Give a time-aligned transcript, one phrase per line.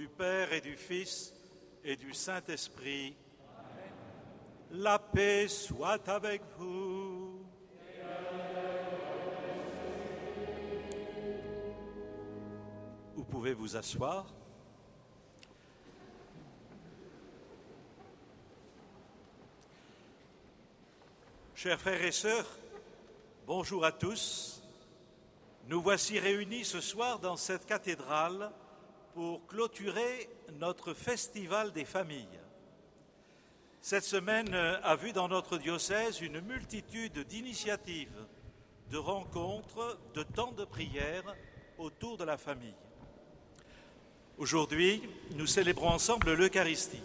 [0.00, 1.34] Du Père et du Fils
[1.84, 3.14] et du Saint-Esprit,
[4.70, 7.44] la paix soit avec vous.
[13.14, 14.24] Vous pouvez vous asseoir?
[21.54, 22.48] Chers frères et sœurs,
[23.46, 24.62] bonjour à tous.
[25.68, 28.50] Nous voici réunis ce soir dans cette cathédrale
[29.20, 32.40] pour clôturer notre festival des familles.
[33.82, 38.24] Cette semaine a vu dans notre diocèse une multitude d'initiatives,
[38.90, 41.36] de rencontres, de temps de prière
[41.76, 42.72] autour de la famille.
[44.38, 47.02] Aujourd'hui, nous célébrons ensemble l'Eucharistie.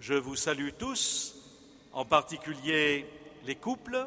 [0.00, 1.34] Je vous salue tous
[1.94, 3.06] en particulier
[3.46, 4.06] les couples,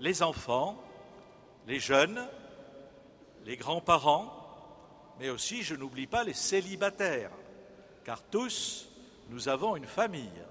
[0.00, 0.82] les enfants,
[1.66, 2.26] les jeunes,
[3.44, 4.37] les grands-parents,
[5.18, 7.32] mais aussi, je n'oublie pas, les célibataires,
[8.04, 8.88] car tous,
[9.30, 10.42] nous avons une famille.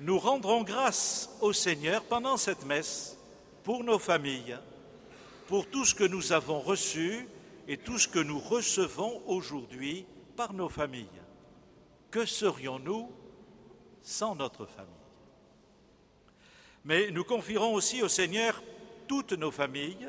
[0.00, 3.18] Nous rendrons grâce au Seigneur pendant cette messe
[3.64, 4.56] pour nos familles,
[5.48, 7.28] pour tout ce que nous avons reçu
[7.66, 10.06] et tout ce que nous recevons aujourd'hui
[10.36, 11.06] par nos familles.
[12.10, 13.10] Que serions-nous
[14.02, 14.94] sans notre famille?
[16.84, 18.62] Mais nous confierons aussi au Seigneur
[19.08, 20.08] toutes nos familles,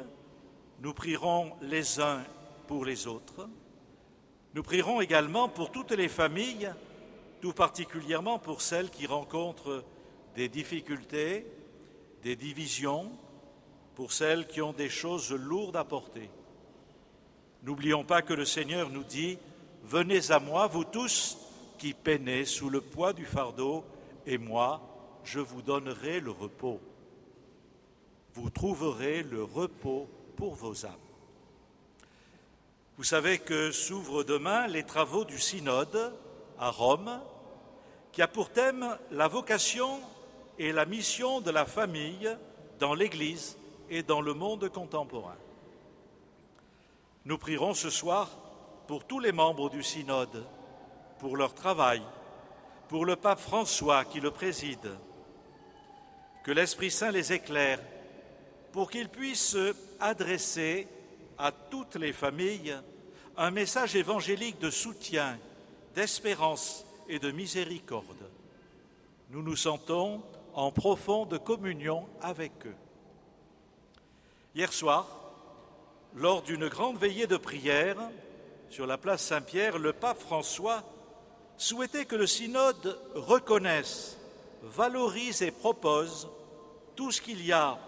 [0.81, 2.24] nous prierons les uns
[2.69, 3.50] pour les autres,
[4.53, 6.72] nous prierons également pour toutes les familles,
[7.41, 9.83] tout particulièrement pour celles qui rencontrent
[10.36, 11.48] des difficultés,
[12.21, 13.12] des divisions,
[13.95, 16.30] pour celles qui ont des choses lourdes à porter.
[17.63, 19.39] N'oublions pas que le Seigneur nous dit,
[19.83, 21.39] Venez à moi, vous tous
[21.80, 23.83] qui peinez sous le poids du fardeau,
[24.27, 24.80] et moi,
[25.24, 26.80] je vous donnerai le repos.
[28.36, 31.08] Vous trouverez le repos pour vos âmes.
[33.00, 36.13] Vous savez que s'ouvrent demain les travaux du synode
[36.60, 37.22] à Rome,
[38.12, 40.01] qui a pour thème la vocation
[40.57, 42.30] et la mission de la famille
[42.78, 43.57] dans l'Église
[43.90, 45.38] et dans le monde contemporain.
[47.24, 48.38] Nous prierons ce soir
[48.86, 50.45] pour tous les membres du synode
[51.19, 52.02] pour leur travail,
[52.90, 54.92] pour le pape François qui le préside.
[56.44, 57.80] Que l'Esprit Saint les éclaire
[58.74, 59.56] pour qu'ils puissent
[60.02, 60.86] adresser
[61.39, 62.77] à toutes les familles
[63.38, 65.39] un message évangélique de soutien,
[65.95, 68.30] d'espérance et de miséricorde.
[69.30, 70.21] Nous nous sentons
[70.53, 72.75] en profonde communion avec eux.
[74.53, 75.07] Hier soir,
[76.15, 77.97] lors d'une grande veillée de prière
[78.69, 80.83] sur la place Saint-Pierre, le pape François
[81.56, 84.18] souhaitait que le synode reconnaisse,
[84.63, 86.27] valorise et propose
[86.95, 87.80] tout ce qu'il y a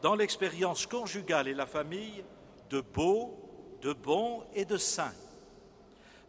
[0.00, 2.24] dans l'expérience conjugale et la famille
[2.70, 3.38] de beau,
[3.82, 5.12] de bon et de sain.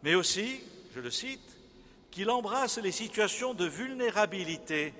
[0.02, 0.60] Mais aussi,
[0.94, 1.56] je le cite,
[2.10, 4.94] qu'il embrasse les situations de vulnérabilité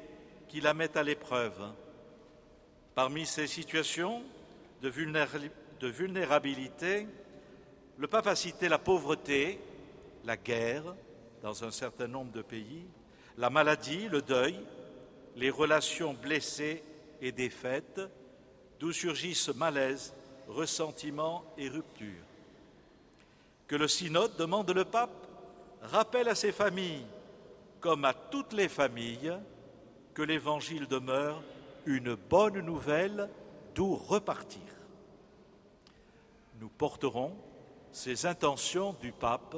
[0.48, 1.72] qui la mettent à l'épreuve.
[2.94, 4.22] Parmi ces situations
[4.82, 4.88] de,
[5.88, 7.06] vulnérabilité,
[7.96, 9.58] le pape a cité la pauvreté,
[10.24, 10.94] la guerre,
[11.42, 12.86] dans un certain nombre de pays,
[13.38, 14.58] la maladie, le deuil,
[15.36, 16.82] les relations blessées
[17.20, 18.00] et défaites,
[18.78, 20.14] d'où surgissent malaise,
[20.48, 22.22] ressentiment et rupture.
[23.66, 25.26] Que le synode, demande le pape,
[25.82, 27.06] rappelle à ses familles,
[27.80, 29.36] comme à toutes les familles,
[30.14, 31.42] que l'Évangile demeure
[31.84, 33.28] une bonne nouvelle
[33.74, 34.62] d'où repartir.
[36.60, 37.36] Nous porterons
[37.92, 39.56] ces intentions du pape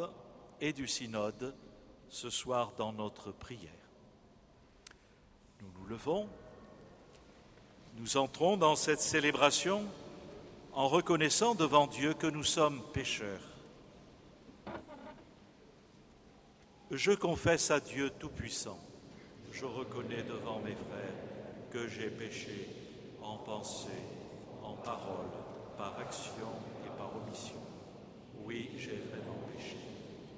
[0.61, 1.55] et du synode
[2.09, 3.71] ce soir dans notre prière.
[5.61, 6.29] Nous nous levons,
[7.97, 9.85] nous entrons dans cette célébration
[10.73, 13.41] en reconnaissant devant Dieu que nous sommes pécheurs.
[16.91, 18.79] Je confesse à Dieu Tout-Puissant,
[19.53, 21.15] je reconnais devant mes frères
[21.71, 22.69] que j'ai péché
[23.23, 23.89] en pensée,
[24.63, 25.29] en parole,
[25.77, 26.49] par action
[26.87, 27.61] et par omission.
[28.43, 29.77] Oui, j'ai vraiment péché.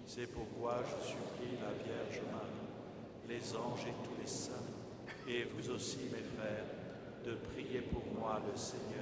[0.06, 4.66] C'est pourquoi je supplie la Vierge Marie, les anges et tous les saints,
[5.28, 6.64] et vous aussi, mes frères,
[7.24, 8.99] de prier pour moi le Seigneur.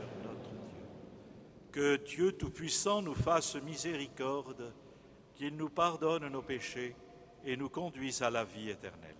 [1.72, 4.72] Que Dieu Tout-Puissant nous fasse miséricorde,
[5.34, 6.96] qu'il nous pardonne nos péchés
[7.44, 9.14] et nous conduise à la vie éternelle.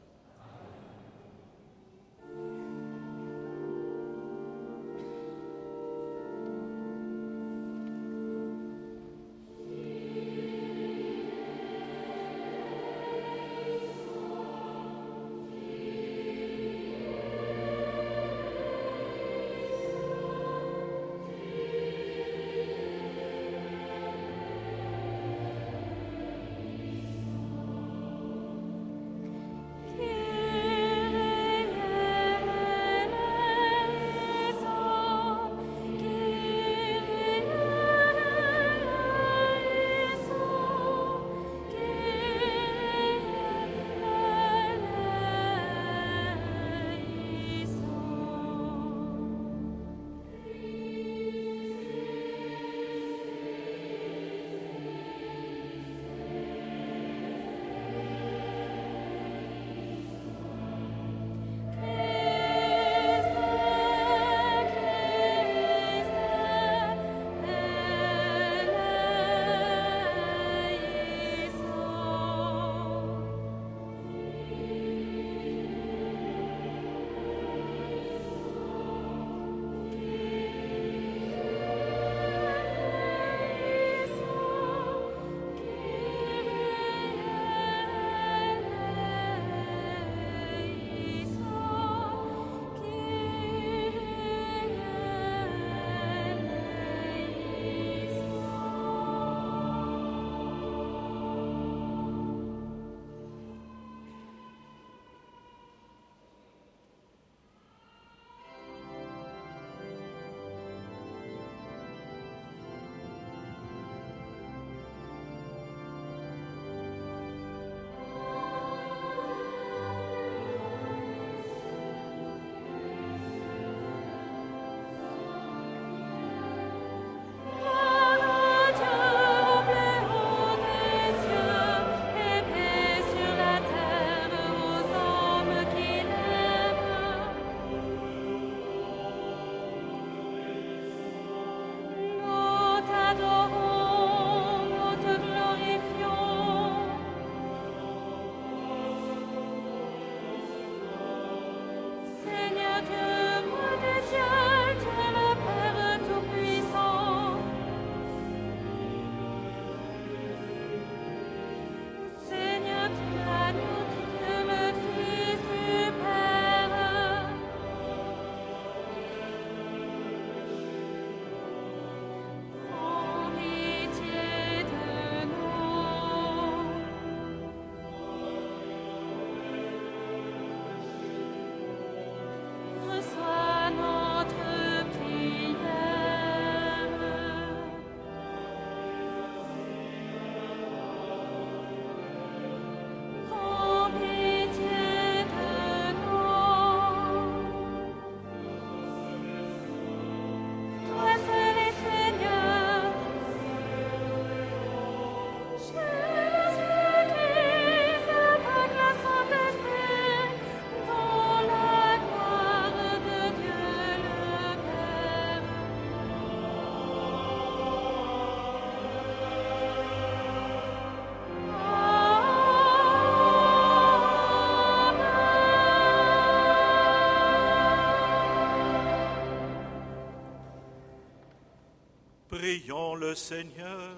[232.38, 233.97] Prions le Seigneur.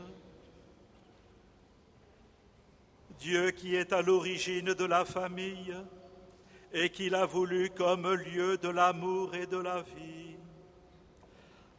[3.18, 5.76] Dieu qui est à l'origine de la famille
[6.72, 10.36] et qui l'a voulu comme lieu de l'amour et de la vie,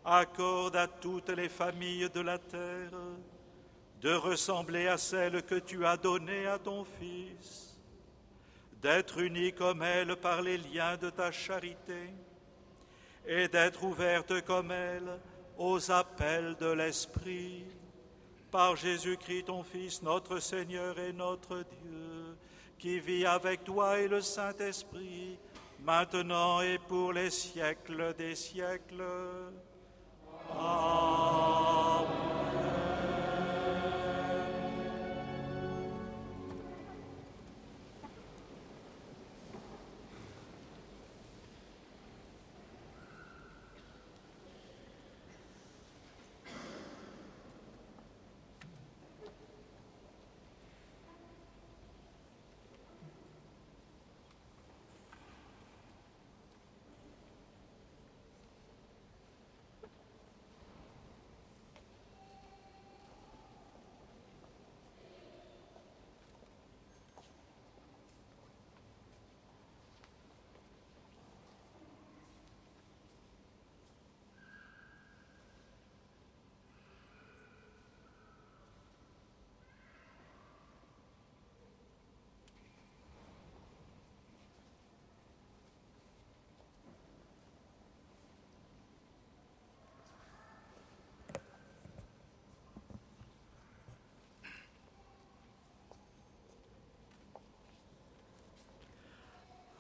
[0.06, 2.92] accorde à toutes les familles de la terre
[4.00, 7.76] de ressembler à celle que tu as donnée à ton Fils,
[8.84, 12.14] d'être unies comme elle par les liens de ta charité
[13.26, 15.20] et d'être ouvertes comme elle
[15.62, 17.66] aux appels de l'Esprit,
[18.50, 22.36] par Jésus-Christ, ton Fils, notre Seigneur et notre Dieu,
[22.80, 25.38] qui vit avec toi et le Saint-Esprit,
[25.80, 29.04] maintenant et pour les siècles des siècles.
[30.58, 32.31] Amen.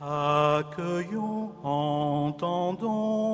[0.03, 3.30] Accueillons, entendons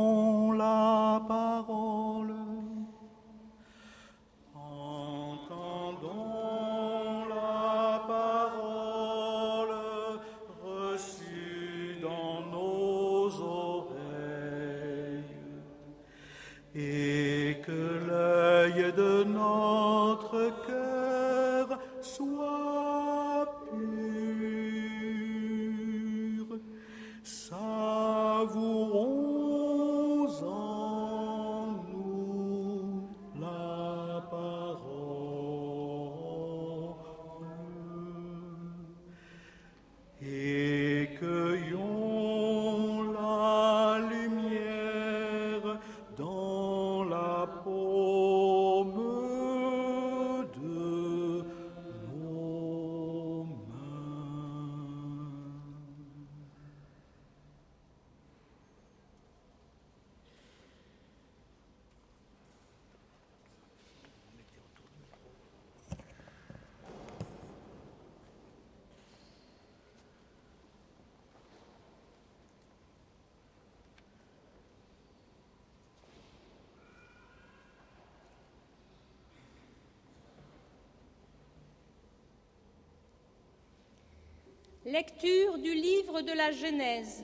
[84.97, 87.23] Lecture du livre de la Genèse.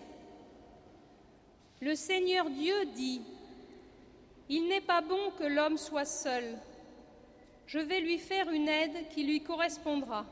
[1.81, 3.23] Le Seigneur Dieu dit,
[4.47, 6.43] Il n'est pas bon que l'homme soit seul.
[7.65, 10.23] Je vais lui faire une aide qui lui correspondra.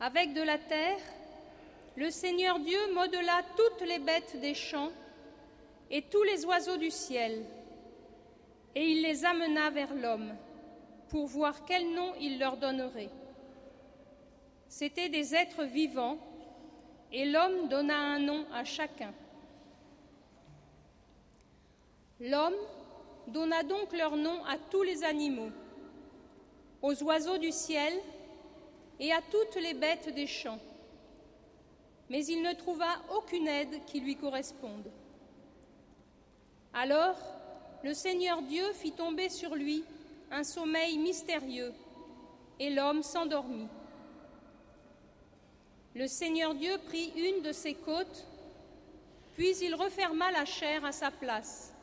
[0.00, 1.02] Avec de la terre,
[1.94, 4.92] le Seigneur Dieu modela toutes les bêtes des champs
[5.90, 7.44] et tous les oiseaux du ciel,
[8.74, 10.32] et il les amena vers l'homme
[11.10, 13.10] pour voir quel nom il leur donnerait.
[14.70, 16.16] C'étaient des êtres vivants,
[17.12, 19.12] et l'homme donna un nom à chacun.
[22.20, 22.54] L'homme
[23.26, 25.50] donna donc leur nom à tous les animaux,
[26.82, 27.92] aux oiseaux du ciel
[29.00, 30.60] et à toutes les bêtes des champs.
[32.08, 34.88] Mais il ne trouva aucune aide qui lui corresponde.
[36.72, 37.18] Alors
[37.82, 39.82] le Seigneur Dieu fit tomber sur lui
[40.30, 41.72] un sommeil mystérieux,
[42.60, 43.66] et l'homme s'endormit.
[45.94, 48.24] Le Seigneur Dieu prit une de ses côtes,
[49.34, 51.74] puis il referma la chair à sa place.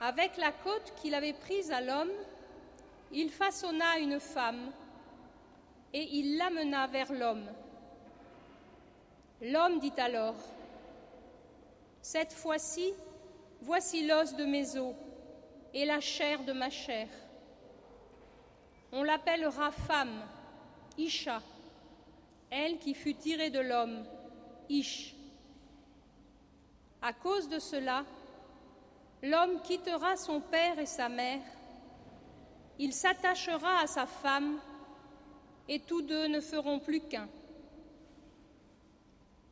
[0.00, 2.12] Avec la côte qu'il avait prise à l'homme,
[3.10, 4.70] il façonna une femme
[5.92, 7.46] et il l'amena vers l'homme.
[9.40, 10.36] L'homme dit alors,
[12.00, 12.92] Cette fois-ci,
[13.60, 14.94] voici l'os de mes os
[15.72, 17.08] et la chair de ma chair.
[18.92, 20.22] On l'appellera femme,
[20.96, 21.40] Isha,
[22.50, 24.04] elle qui fut tirée de l'homme,
[24.68, 25.14] Ish.
[27.02, 28.04] À cause de cela,
[29.22, 31.42] l'homme quittera son père et sa mère,
[32.78, 34.58] il s'attachera à sa femme,
[35.68, 37.28] et tous deux ne feront plus qu'un.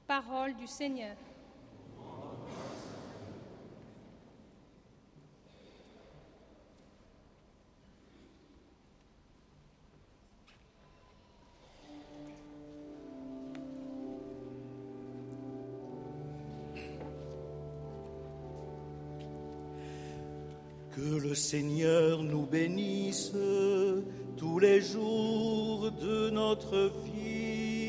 [0.06, 1.16] Parole du Seigneur.
[21.02, 23.32] Que le Seigneur nous bénisse
[24.36, 27.81] tous les jours de notre vie.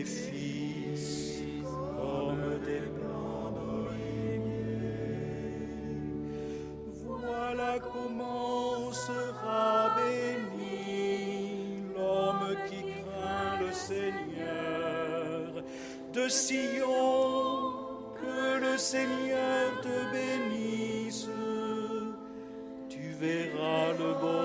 [0.00, 2.80] Tes fils comme des.
[7.04, 15.62] Voilà comment sera béni l'homme qui craint le Seigneur.
[16.14, 17.74] De Sion,
[18.20, 21.28] que le Seigneur te bénisse.
[22.88, 24.39] Tu verras le bonheur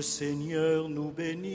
[0.00, 1.47] Seigneur nous bénisse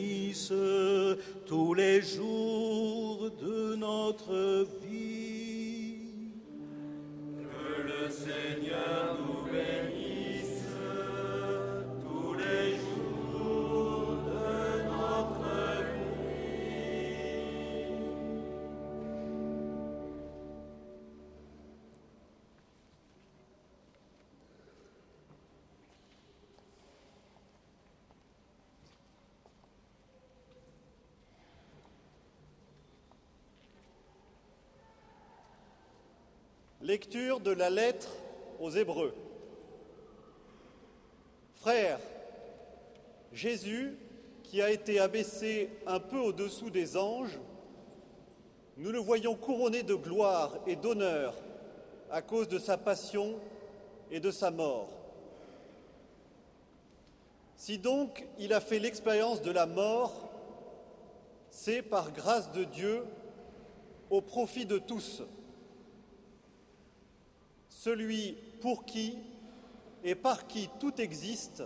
[36.83, 38.09] Lecture de la lettre
[38.59, 39.15] aux Hébreux.
[41.55, 42.01] Frères,
[43.31, 43.97] Jésus,
[44.43, 47.39] qui a été abaissé un peu au-dessous des anges,
[48.75, 51.35] nous le voyons couronné de gloire et d'honneur
[52.11, 53.39] à cause de sa passion
[54.11, 54.89] et de sa mort.
[57.55, 60.29] Si donc il a fait l'expérience de la mort,
[61.49, 63.05] c'est par grâce de Dieu
[64.09, 65.23] au profit de tous.
[67.83, 69.17] Celui pour qui
[70.05, 71.63] et par qui tout existe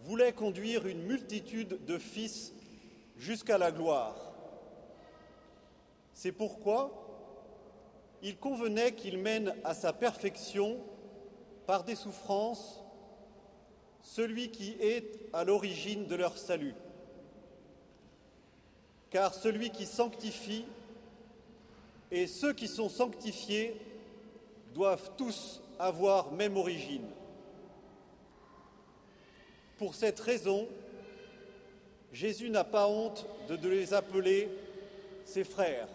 [0.00, 2.52] voulait conduire une multitude de fils
[3.16, 4.16] jusqu'à la gloire.
[6.12, 6.90] C'est pourquoi
[8.20, 10.80] il convenait qu'il mène à sa perfection,
[11.68, 12.82] par des souffrances,
[14.02, 16.74] celui qui est à l'origine de leur salut.
[19.10, 20.64] Car celui qui sanctifie
[22.10, 23.80] et ceux qui sont sanctifiés
[24.74, 27.08] doivent tous avoir même origine.
[29.78, 30.68] Pour cette raison,
[32.12, 34.48] Jésus n'a pas honte de, les appeler
[35.24, 35.88] ses frères.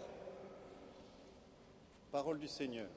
[2.10, 2.88] Parole du Seigneur.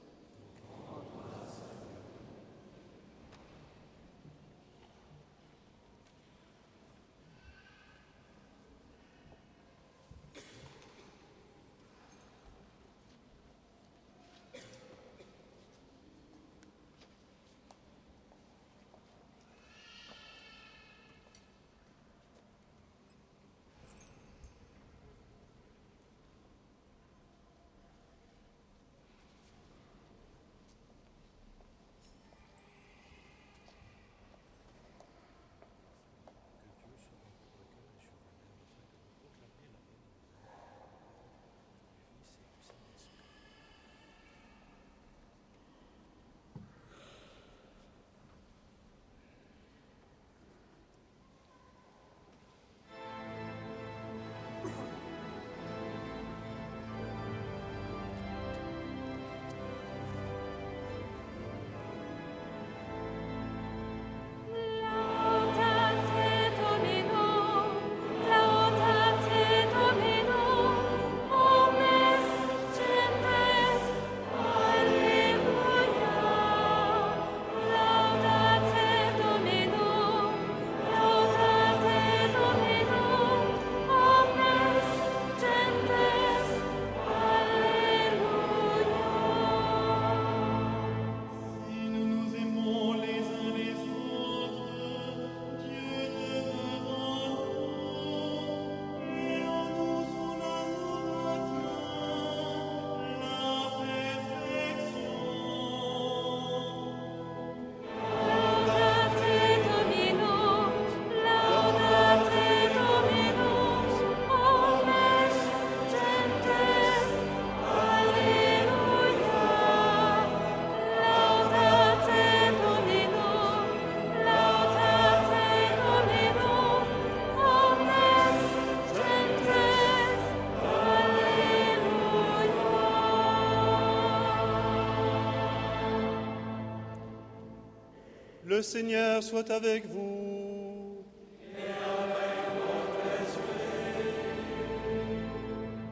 [138.54, 141.02] Le Seigneur soit avec vous.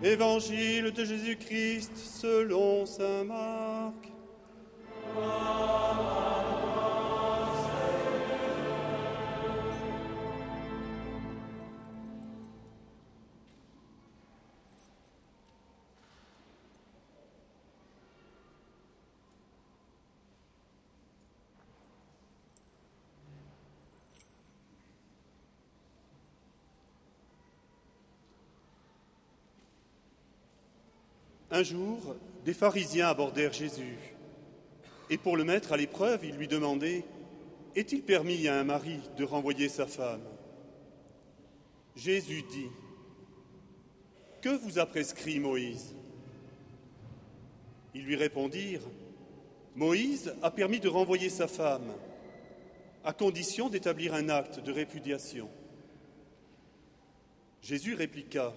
[0.00, 1.11] Évangile de Jésus-Christ
[31.52, 33.98] Un jour, des pharisiens abordèrent Jésus.
[35.10, 37.04] Et pour le mettre à l'épreuve, ils lui demandaient
[37.76, 40.22] Est-il permis à un mari de renvoyer sa femme?
[41.94, 42.70] Jésus dit
[44.40, 45.94] Que vous a prescrit Moïse?
[47.94, 48.88] Ils lui répondirent
[49.76, 51.92] Moïse a permis de renvoyer sa femme,
[53.04, 55.50] à condition d'établir un acte de répudiation.
[57.62, 58.54] Jésus répliqua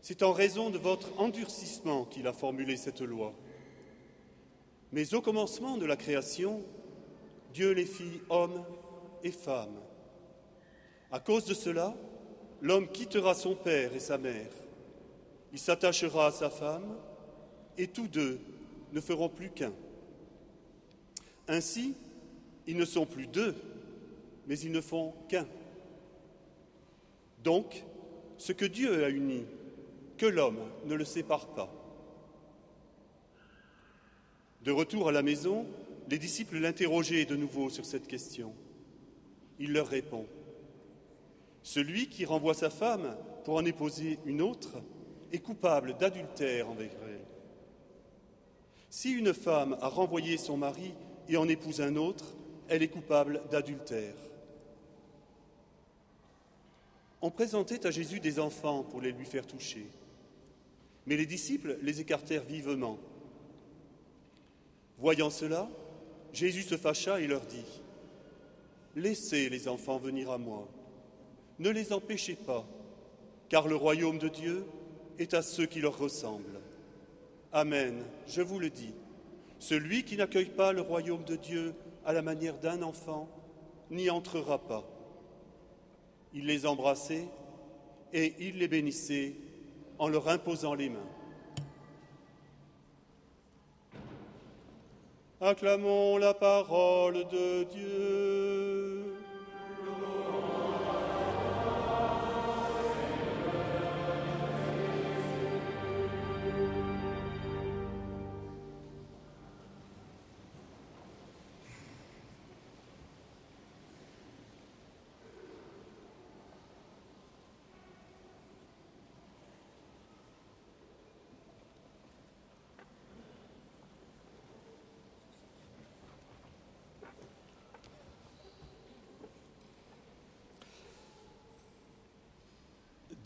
[0.00, 3.34] c'est en raison de votre endurcissement qu'il a formulé cette loi.
[4.92, 6.62] Mais au commencement de la création,
[7.52, 8.64] Dieu les fit hommes
[9.22, 9.80] et femmes.
[11.10, 11.94] À cause de cela,
[12.60, 14.50] l'homme quittera son père et sa mère.
[15.52, 16.96] Il s'attachera à sa femme
[17.76, 18.40] et tous deux
[18.92, 19.72] ne feront plus qu'un.
[21.46, 21.94] Ainsi,
[22.66, 23.54] Ils ne sont plus deux,
[24.46, 25.46] mais ils ne font qu'un.
[27.42, 27.82] Donc,
[28.36, 29.46] ce que Dieu a uni,
[30.18, 31.72] que l'homme ne le sépare pas.
[34.62, 35.64] De retour à la maison,
[36.10, 38.52] les disciples l'interrogeaient de nouveau sur cette question.
[39.58, 40.26] Il leur répond
[41.62, 44.82] Celui qui renvoie sa femme pour en épouser une autre
[45.32, 47.24] est coupable d'adultère envers elle.
[48.90, 50.94] Si une femme a renvoyé son mari
[51.28, 52.34] et en épouse un autre,
[52.68, 54.14] elle est coupable d'adultère.
[57.20, 59.86] On présentait à Jésus des enfants pour les lui faire toucher,
[61.08, 62.98] mais les disciples les écartèrent vivement.
[64.98, 65.70] Voyant cela,
[66.34, 67.64] Jésus se fâcha et leur dit,
[68.94, 70.68] Laissez les enfants venir à moi,
[71.58, 72.68] ne les empêchez pas,
[73.48, 74.66] car le royaume de Dieu
[75.18, 76.60] est à ceux qui leur ressemblent.
[77.52, 78.92] Amen, je vous le dis,
[79.58, 83.30] celui qui n'accueille pas le royaume de Dieu à la manière d'un enfant
[83.90, 84.86] n'y entrera pas.
[86.34, 87.28] Il les embrassait
[88.12, 89.47] et il les bénissait
[89.98, 90.98] en leur imposant les mains.
[95.40, 98.57] Acclamons la parole de Dieu.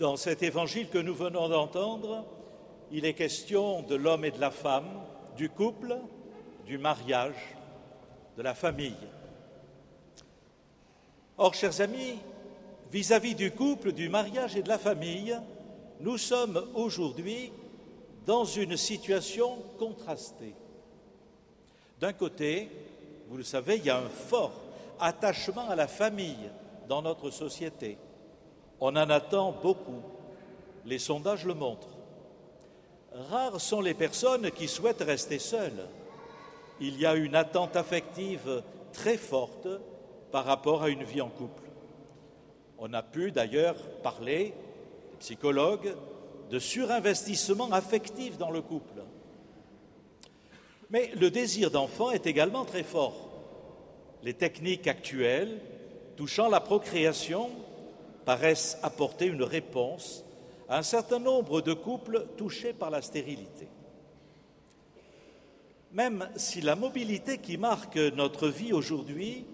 [0.03, 2.25] Dans cet évangile que nous venons d'entendre,
[2.91, 4.89] il est question de l'homme et de la femme,
[5.37, 5.97] du couple,
[6.67, 7.55] du mariage,
[8.37, 8.97] de la famille.
[11.39, 12.19] Or, chers amis,
[12.91, 15.39] vis-à-vis du couple, du mariage et de la famille,
[16.01, 17.53] nous sommes aujourd'hui
[18.27, 20.57] dans une situation contrastée.
[22.01, 22.71] D'un côté,
[23.29, 24.65] vous le savez, il y a un fort
[24.99, 26.51] attachement à la famille
[26.89, 27.99] dans notre société.
[28.85, 30.03] On en attend beaucoup.
[30.87, 31.97] Les sondages le montrent.
[33.13, 35.87] Rares sont les personnes qui souhaitent rester seules.
[36.81, 39.69] Il y a une attente affective très forte
[40.33, 41.63] par rapport à une vie en couple.
[42.77, 44.53] On a pu d'ailleurs parler,
[45.13, 45.95] les psychologues,
[46.51, 49.05] de surinvestissement affectif dans le couple.
[50.91, 53.31] Mais le désir d'enfant est également très fort.
[54.25, 55.61] Les techniques actuelles
[56.17, 57.49] touchant la procréation
[58.25, 60.25] paraissent apporter une réponse
[60.69, 63.69] à un certain nombre de couples touchés par la stérilité.
[65.93, 69.45] Même si la mobilité qui marque notre vie aujourd'hui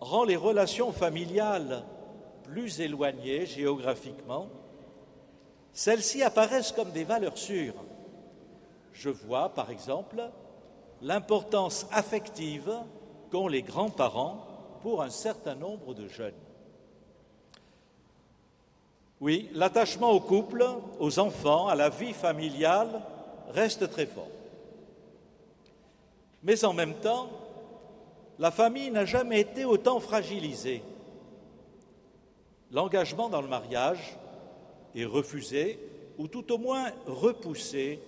[0.00, 1.84] rend les relations familiales
[2.42, 4.48] plus éloignées géographiquement,
[5.72, 7.82] celles-ci apparaissent comme des valeurs sûres.
[8.92, 10.22] Je vois, par exemple,
[11.00, 12.70] l'importance affective
[13.30, 14.46] qu'ont les grands-parents
[14.82, 16.34] pour un certain nombre de jeunes.
[19.22, 20.66] Oui, l'attachement au couple,
[20.98, 23.00] aux enfants, à la vie familiale
[23.50, 24.26] reste très fort.
[26.42, 27.30] Mais en même temps,
[28.40, 30.82] la famille n'a jamais été autant fragilisée.
[32.72, 34.18] L'engagement dans le mariage
[34.96, 35.78] est refusé
[36.18, 38.00] ou tout au moins repoussé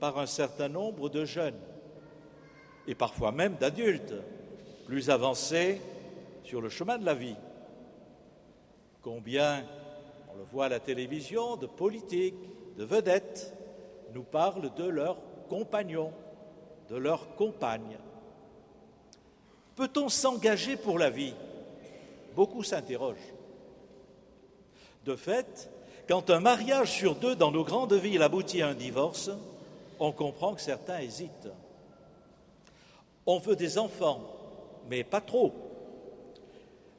[0.00, 1.58] par un certain nombre de jeunes
[2.86, 4.12] et parfois même d'adultes
[4.84, 5.80] plus avancés
[6.44, 7.36] sur le chemin de la vie.
[9.00, 9.64] Combien
[10.32, 12.34] on le voit à la télévision, de politiques,
[12.76, 13.54] de vedettes,
[14.14, 15.18] nous parlent de leurs
[15.48, 16.12] compagnons,
[16.88, 17.98] de leurs compagnes.
[19.76, 21.34] Peut-on s'engager pour la vie?
[22.34, 23.34] Beaucoup s'interrogent.
[25.04, 25.70] De fait,
[26.08, 29.30] quand un mariage sur deux dans nos grandes villes aboutit à un divorce,
[29.98, 31.48] on comprend que certains hésitent.
[33.26, 34.20] On veut des enfants,
[34.88, 35.52] mais pas trop.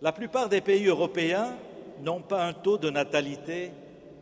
[0.01, 1.55] La plupart des pays européens
[2.03, 3.71] n'ont pas un taux de natalité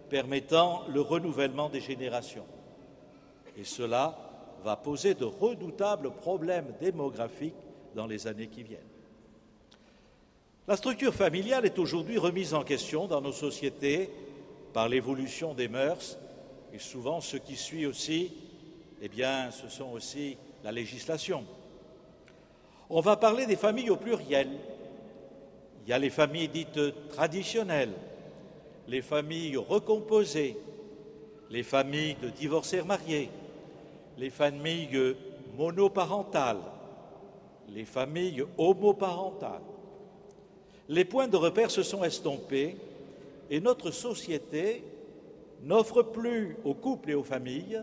[0.09, 2.45] permettant le renouvellement des générations.
[3.57, 4.17] Et cela
[4.63, 7.55] va poser de redoutables problèmes démographiques
[7.95, 8.79] dans les années qui viennent.
[10.67, 14.09] La structure familiale est aujourd'hui remise en question dans nos sociétés
[14.73, 16.17] par l'évolution des mœurs
[16.73, 18.31] et souvent ce qui suit aussi,
[19.01, 21.43] eh bien, ce sont aussi la législation.
[22.89, 24.49] On va parler des familles au pluriel,
[25.91, 27.91] il y a les familles dites traditionnelles,
[28.87, 30.55] les familles recomposées,
[31.49, 33.29] les familles de divorcés mariés,
[34.17, 35.17] les familles
[35.57, 36.61] monoparentales,
[37.67, 39.59] les familles homoparentales.
[40.87, 42.77] Les points de repère se sont estompés
[43.49, 44.85] et notre société
[45.61, 47.81] n'offre plus aux couples et aux familles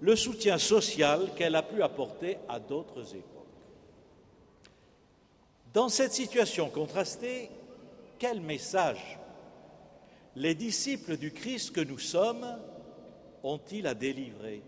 [0.00, 3.35] le soutien social qu'elle a pu apporter à d'autres époques.
[5.76, 7.50] Dans cette situation contrastée,
[8.18, 9.18] quel message
[10.34, 12.46] les disciples du Christ que nous sommes
[13.42, 14.62] ont-ils à délivrer?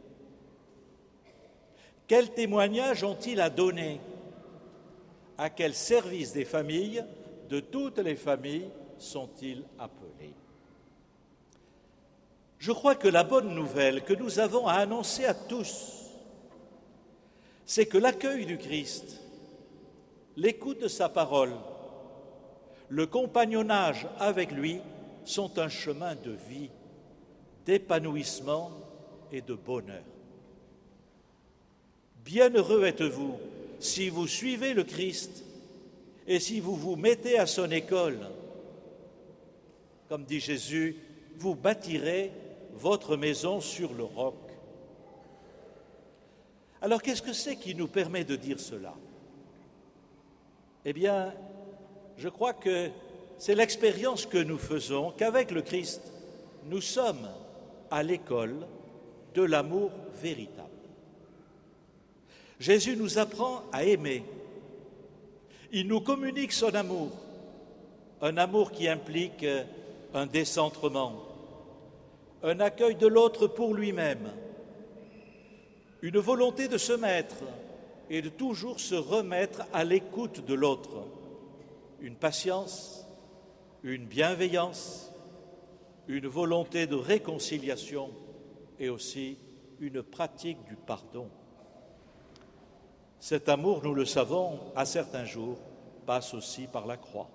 [2.06, 4.02] Quel témoignage ont-ils à donner?
[5.38, 7.02] À quel service des familles,
[7.48, 8.68] de toutes les familles,
[8.98, 10.34] sont-ils appelés?
[12.58, 16.10] Je crois que la bonne nouvelle que nous avons à annoncer à tous,
[17.64, 19.22] c'est que l'accueil du Christ,
[20.38, 21.52] l'écoute de sa parole,
[22.88, 24.80] le compagnonnage avec lui
[25.24, 26.70] sont un chemin de vie,
[27.66, 28.70] d'épanouissement
[29.32, 30.04] et de bonheur.
[32.24, 33.36] Bienheureux êtes-vous
[33.80, 35.44] si vous suivez le Christ
[36.26, 38.20] et si vous vous mettez à son école.
[40.08, 40.96] Comme dit Jésus,
[41.36, 42.30] vous bâtirez
[42.74, 44.36] votre maison sur le roc.
[46.80, 48.94] Alors qu'est-ce que c'est qui nous permet de dire cela?
[50.84, 51.32] Eh bien,
[52.16, 52.90] je crois que
[53.38, 56.02] c'est l'expérience que nous faisons qu'avec le Christ,
[56.66, 57.28] nous sommes
[57.90, 58.66] à l'école
[59.34, 60.68] de l'amour véritable.
[62.58, 64.24] Jésus nous apprend à aimer.
[65.70, 67.10] Il nous communique son amour,
[68.20, 69.46] un amour qui implique
[70.14, 71.24] un décentrement,
[72.42, 74.32] un accueil de l'autre pour lui-même,
[76.02, 77.36] une volonté de se mettre
[78.10, 81.04] et de toujours se remettre à l'écoute de l'autre,
[82.00, 83.06] une patience,
[83.82, 85.12] une bienveillance,
[86.06, 88.10] une volonté de réconciliation
[88.78, 89.36] et aussi
[89.80, 91.28] une pratique du pardon.
[93.20, 95.58] Cet amour, nous le savons, à certains jours,
[96.06, 97.28] passe aussi par la croix.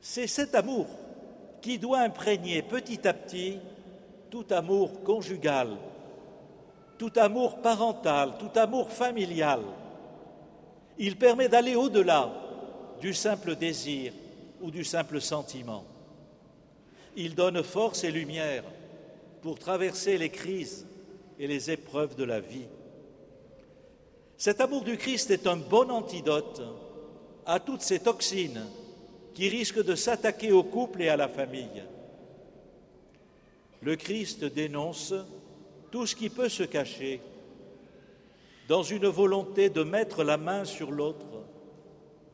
[0.00, 0.86] C'est cet amour
[1.60, 3.58] qui doit imprégner petit à petit
[4.30, 5.68] tout amour conjugal,
[6.98, 9.60] tout amour parental, tout amour familial.
[10.98, 12.32] Il permet d'aller au-delà
[13.00, 14.12] du simple désir
[14.60, 15.84] ou du simple sentiment.
[17.16, 18.64] Il donne force et lumière
[19.42, 20.86] pour traverser les crises
[21.38, 22.66] et les épreuves de la vie.
[24.36, 26.62] Cet amour du Christ est un bon antidote
[27.46, 28.64] à toutes ces toxines
[29.34, 31.82] qui risquent de s'attaquer au couple et à la famille.
[33.82, 35.12] Le Christ dénonce
[35.94, 37.20] tout ce qui peut se cacher
[38.66, 41.24] dans une volonté de mettre la main sur l'autre,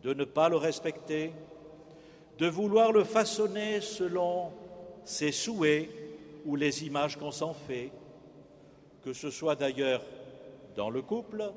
[0.03, 1.31] de ne pas le respecter,
[2.38, 4.51] de vouloir le façonner selon
[5.05, 5.90] ses souhaits
[6.46, 7.92] ou les images qu'on s'en fait,
[9.05, 10.01] que ce soit d'ailleurs
[10.75, 11.53] dans le couple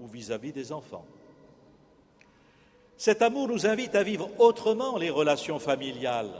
[0.00, 1.06] ou vis-à-vis des enfants.
[2.96, 6.34] Cet amour nous invite à vivre autrement les relations familiales,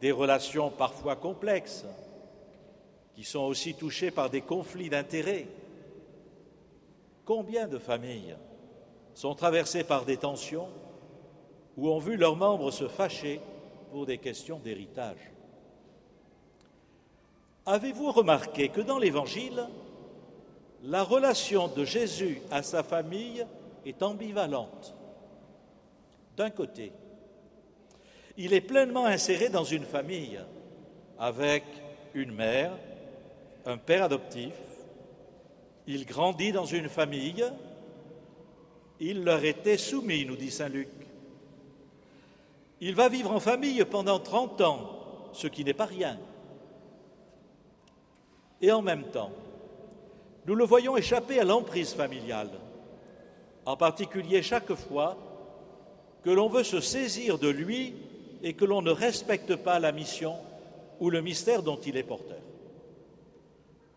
[0.00, 1.84] des relations parfois complexes,
[3.14, 5.46] qui sont aussi touchées par des conflits d'intérêts.
[7.24, 8.36] Combien de familles
[9.14, 10.68] sont traversées par des tensions
[11.76, 13.40] ou ont vu leurs membres se fâcher
[13.90, 15.30] pour des questions d'héritage?
[17.66, 19.66] Avez-vous remarqué que dans l'Évangile,
[20.82, 23.46] la relation de Jésus à sa famille
[23.86, 24.94] est ambivalente?
[26.36, 26.92] D'un côté,
[28.36, 30.40] il est pleinement inséré dans une famille
[31.18, 31.62] avec
[32.12, 32.72] une mère,
[33.66, 34.54] un père adoptif,
[35.86, 37.44] il grandit dans une famille,
[39.00, 40.88] il leur était soumis, nous dit Saint Luc.
[42.80, 44.90] Il va vivre en famille pendant 30 ans,
[45.32, 46.18] ce qui n'est pas rien.
[48.60, 49.30] Et en même temps,
[50.46, 52.50] nous le voyons échapper à l'emprise familiale,
[53.66, 55.16] en particulier chaque fois
[56.22, 57.94] que l'on veut se saisir de lui
[58.42, 60.36] et que l'on ne respecte pas la mission
[61.00, 62.38] ou le mystère dont il est porteur.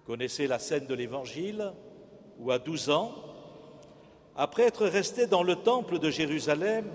[0.07, 1.73] Connaissez la scène de l'Évangile
[2.39, 3.13] où à 12 ans,
[4.37, 6.85] après être resté dans le temple de Jérusalem,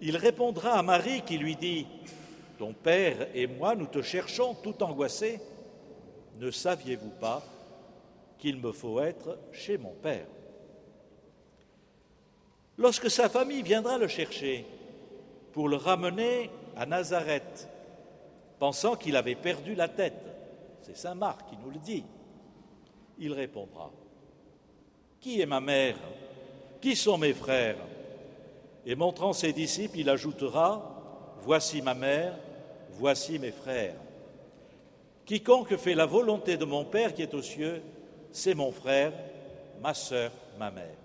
[0.00, 1.86] il répondra à Marie qui lui dit,
[2.58, 5.40] Ton Père et moi, nous te cherchons tout angoissés.
[6.40, 7.42] Ne saviez-vous pas
[8.38, 10.26] qu'il me faut être chez mon Père.
[12.78, 14.64] Lorsque sa famille viendra le chercher
[15.52, 16.48] pour le ramener
[16.78, 17.68] à Nazareth,
[18.58, 20.35] pensant qu'il avait perdu la tête,
[20.86, 22.04] c'est Saint Marc qui nous le dit,
[23.18, 23.90] il répondra,
[25.20, 25.96] Qui est ma mère?
[26.80, 27.78] Qui sont mes frères?
[28.84, 30.92] Et montrant ses disciples, il ajoutera,
[31.40, 32.38] Voici ma mère,
[32.92, 33.96] voici mes frères.
[35.24, 37.82] Quiconque fait la volonté de mon Père qui est aux cieux,
[38.30, 39.12] c'est mon frère,
[39.82, 40.96] ma sœur, ma mère.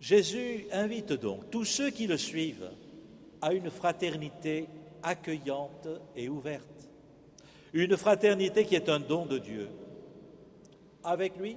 [0.00, 2.70] Jésus invite donc tous ceux qui le suivent
[3.42, 4.68] à une fraternité
[5.02, 6.77] accueillante et ouverte.
[7.72, 9.68] Une fraternité qui est un don de Dieu.
[11.04, 11.56] Avec lui,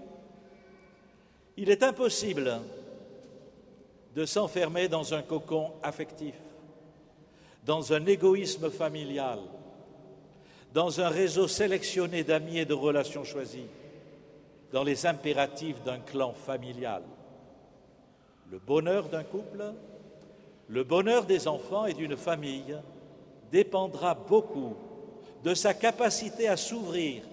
[1.58, 2.60] il est impossible
[4.16, 6.36] de s'enfermer dans un cocon affectif,
[7.66, 9.40] dans un égoïsme familial,
[10.74, 13.68] dans un réseau sélectionné d'amis et de relations choisies,
[14.72, 17.04] dans les impératifs d'un clan familial.
[18.50, 19.74] Le bonheur d'un couple,
[20.68, 22.78] le bonheur des enfants et d'une famille
[23.52, 24.76] dépendra beaucoup
[25.44, 27.24] de sa capacité à s'ouvrir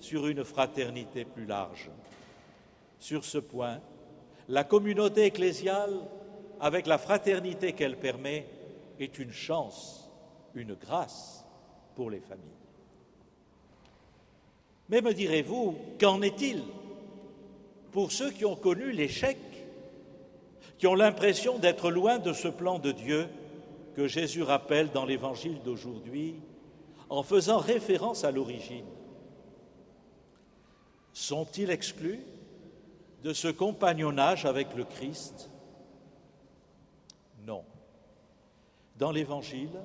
[0.00, 1.90] sur une fraternité plus large.
[2.98, 3.80] Sur ce point,
[4.48, 5.92] la communauté ecclésiale,
[6.60, 8.46] avec la fraternité qu'elle permet,
[8.98, 10.10] est une chance,
[10.54, 11.44] une grâce
[11.94, 12.46] pour les familles.
[14.88, 16.62] Mais me direz-vous, qu'en est-il
[17.92, 19.38] pour ceux qui ont connu l'échec,
[20.78, 23.28] qui ont l'impression d'être loin de ce plan de Dieu
[23.94, 26.36] que Jésus rappelle dans l'évangile d'aujourd'hui
[27.12, 28.86] en faisant référence à l'origine
[31.12, 32.24] Sont-ils exclus
[33.22, 35.50] de ce compagnonnage avec le Christ?
[37.46, 37.64] Non.
[38.96, 39.78] Dans l'Évangile,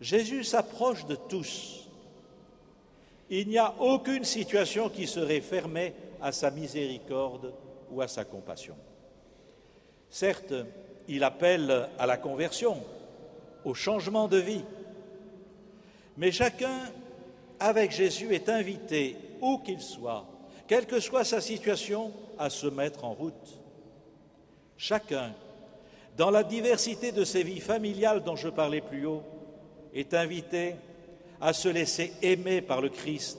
[0.00, 1.86] Jésus s'approche de tous.
[3.28, 5.92] Il n'y a aucune situation qui serait fermée
[6.22, 7.52] à sa miséricorde
[7.90, 8.76] ou à sa compassion.
[10.08, 10.54] Certes,
[11.08, 12.82] il appelle à la conversion,
[13.66, 14.64] au changement de vie,
[16.16, 16.90] mais chacun,
[17.60, 20.26] avec Jésus, est invité, où qu'il soit,
[20.66, 23.60] quelle que soit sa situation, à se mettre en route.
[24.76, 25.32] Chacun,
[26.16, 29.22] dans la diversité de ses vies familiales dont je parlais plus haut,
[29.94, 30.74] est invité
[31.40, 33.38] à se laisser aimer par le Christ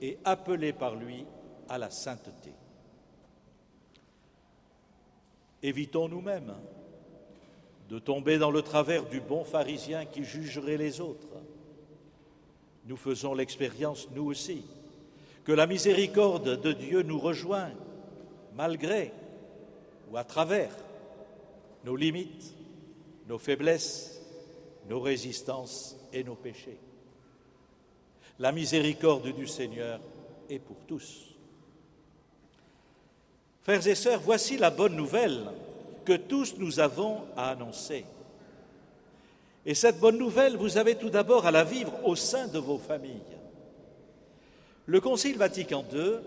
[0.00, 1.24] et appelé par lui
[1.68, 2.52] à la sainteté.
[5.62, 6.54] Évitons nous-mêmes
[7.90, 11.26] de tomber dans le travers du bon pharisien qui jugerait les autres.
[12.90, 14.64] Nous faisons l'expérience, nous aussi,
[15.44, 17.70] que la miséricorde de Dieu nous rejoint
[18.56, 19.12] malgré
[20.10, 20.72] ou à travers
[21.84, 22.52] nos limites,
[23.28, 24.20] nos faiblesses,
[24.88, 26.80] nos résistances et nos péchés.
[28.40, 30.00] La miséricorde du Seigneur
[30.48, 31.36] est pour tous.
[33.62, 35.46] Frères et sœurs, voici la bonne nouvelle
[36.04, 38.04] que tous nous avons à annoncer.
[39.66, 42.78] Et cette bonne nouvelle, vous avez tout d'abord à la vivre au sein de vos
[42.78, 43.20] familles.
[44.86, 46.18] Le Concile Vatican II,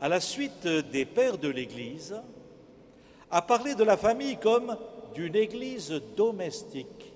[0.00, 2.14] à la suite des pères de l'Église,
[3.30, 4.76] a parlé de la famille comme
[5.14, 7.12] d'une Église domestique.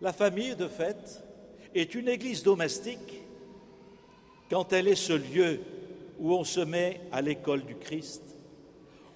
[0.00, 1.22] La famille, de fait,
[1.74, 3.22] est une Église domestique
[4.48, 5.60] quand elle est ce lieu
[6.20, 8.22] où on se met à l'école du Christ,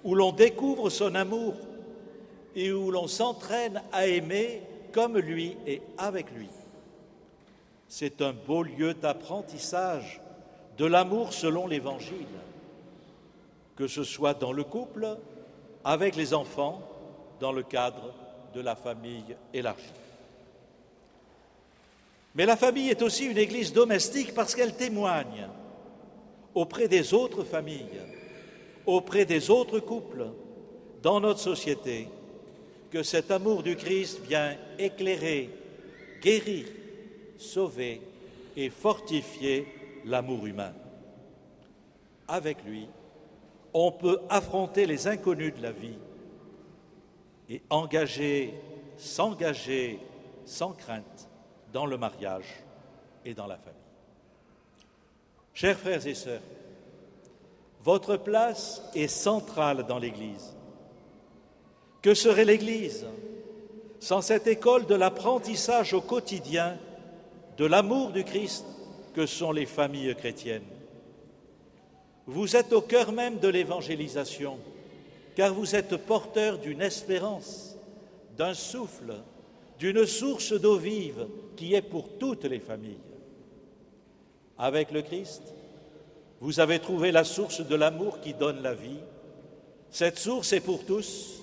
[0.03, 1.55] où l'on découvre son amour
[2.55, 6.49] et où l'on s'entraîne à aimer comme lui et avec lui.
[7.87, 10.21] C'est un beau lieu d'apprentissage
[10.77, 12.25] de l'amour selon l'Évangile,
[13.75, 15.17] que ce soit dans le couple,
[15.83, 16.81] avec les enfants,
[17.39, 18.13] dans le cadre
[18.53, 19.83] de la famille élargie.
[22.35, 25.47] Mais la famille est aussi une église domestique parce qu'elle témoigne
[26.55, 28.01] auprès des autres familles,
[28.85, 30.27] auprès des autres couples,
[31.01, 32.07] dans notre société,
[32.93, 35.49] que cet amour du Christ vient éclairer,
[36.21, 36.67] guérir,
[37.39, 38.01] sauver
[38.55, 39.67] et fortifier
[40.05, 40.73] l'amour humain.
[42.27, 42.87] Avec lui,
[43.73, 45.97] on peut affronter les inconnus de la vie
[47.49, 48.53] et engager,
[48.97, 49.97] s'engager
[50.45, 51.27] sans crainte
[51.73, 52.61] dans le mariage
[53.25, 53.79] et dans la famille.
[55.55, 56.41] Chers frères et sœurs,
[57.81, 60.52] votre place est centrale dans l'Église.
[62.03, 63.07] Que serait l'Église
[64.01, 66.77] sans cette école de l'apprentissage au quotidien
[67.57, 68.65] de l'amour du Christ
[69.15, 70.67] que sont les familles chrétiennes?
[72.27, 74.59] Vous êtes au cœur même de l'évangélisation,
[75.33, 77.77] car vous êtes porteur d'une espérance,
[78.37, 79.13] d'un souffle,
[79.79, 81.25] d'une source d'eau vive
[81.55, 82.99] qui est pour toutes les familles.
[84.57, 85.53] Avec le Christ,
[86.41, 88.99] vous avez trouvé la source de l'amour qui donne la vie.
[89.89, 91.42] Cette source est pour tous.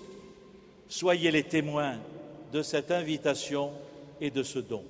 [0.90, 1.98] Soyez les témoins
[2.52, 3.70] de cette invitation
[4.20, 4.82] et de ce don.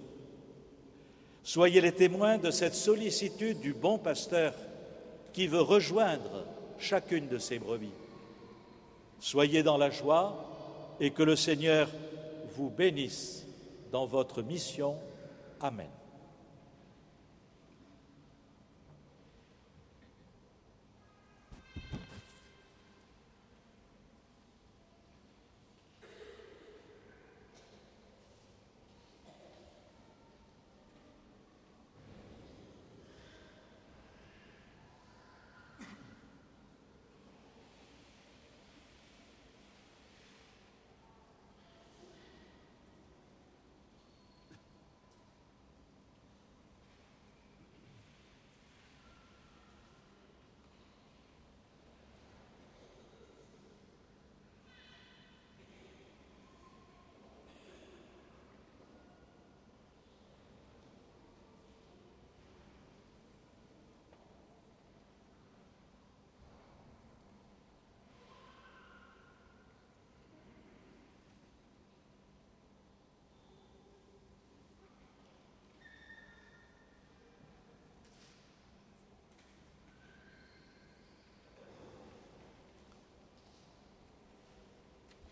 [1.43, 4.55] Soyez les témoins de cette sollicitude du bon pasteur
[5.35, 6.47] qui veut rejoindre
[6.79, 7.93] chacune de ses brebis.
[9.21, 11.91] Soyez dans la joie et que le Seigneur
[12.57, 13.47] vous bénisse
[13.93, 14.97] dans votre mission.
[15.61, 16.00] Amen.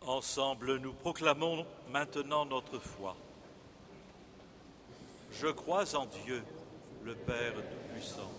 [0.08, 3.14] Ensemble, nous proclamons maintenant notre foi.
[5.30, 6.42] Je crois en Dieu,
[7.04, 8.32] le Père Tout-Puissant,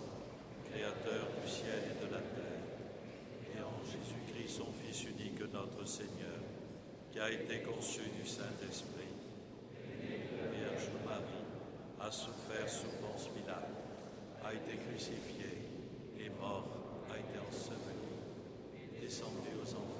[0.68, 6.40] Créateur du ciel et de la terre, et en Jésus-Christ, son Fils unique, notre Seigneur,
[7.12, 9.14] qui a été conçu du Saint-Esprit.
[10.52, 13.28] Vierge Marie a souffert sous Ponce
[14.44, 15.68] a été crucifié
[16.18, 16.66] et mort,
[17.12, 19.99] a été enseveli, descendu aux enfers.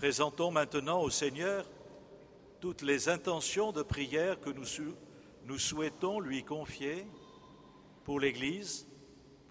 [0.00, 1.66] Présentons maintenant au Seigneur
[2.58, 4.94] toutes les intentions de prière que nous, sou-
[5.44, 7.04] nous souhaitons lui confier
[8.04, 8.88] pour l'Église,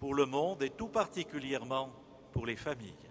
[0.00, 1.92] pour le monde et tout particulièrement
[2.32, 3.09] pour les familles.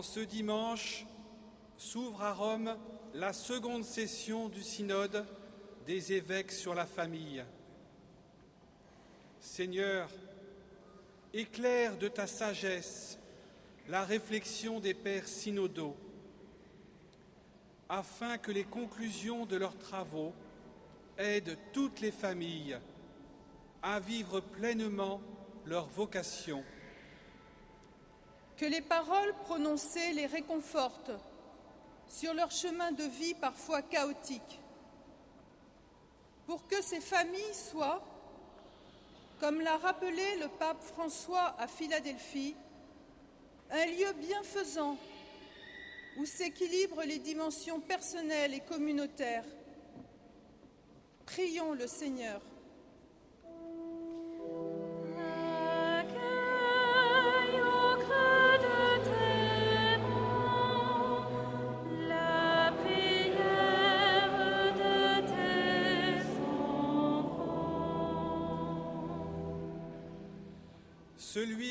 [0.00, 1.04] En ce dimanche
[1.76, 2.74] s'ouvre à Rome
[3.12, 5.26] la seconde session du synode
[5.84, 7.44] des évêques sur la famille.
[9.40, 10.08] Seigneur,
[11.34, 13.18] éclaire de ta sagesse
[13.90, 15.98] la réflexion des pères synodaux,
[17.90, 20.32] afin que les conclusions de leurs travaux
[21.18, 22.78] aident toutes les familles
[23.82, 25.20] à vivre pleinement
[25.66, 26.64] leur vocation.
[28.60, 31.12] Que les paroles prononcées les réconfortent
[32.06, 34.60] sur leur chemin de vie parfois chaotique.
[36.44, 38.04] Pour que ces familles soient,
[39.38, 42.54] comme l'a rappelé le pape François à Philadelphie,
[43.70, 44.98] un lieu bienfaisant
[46.18, 49.46] où s'équilibrent les dimensions personnelles et communautaires.
[51.24, 52.42] Prions le Seigneur.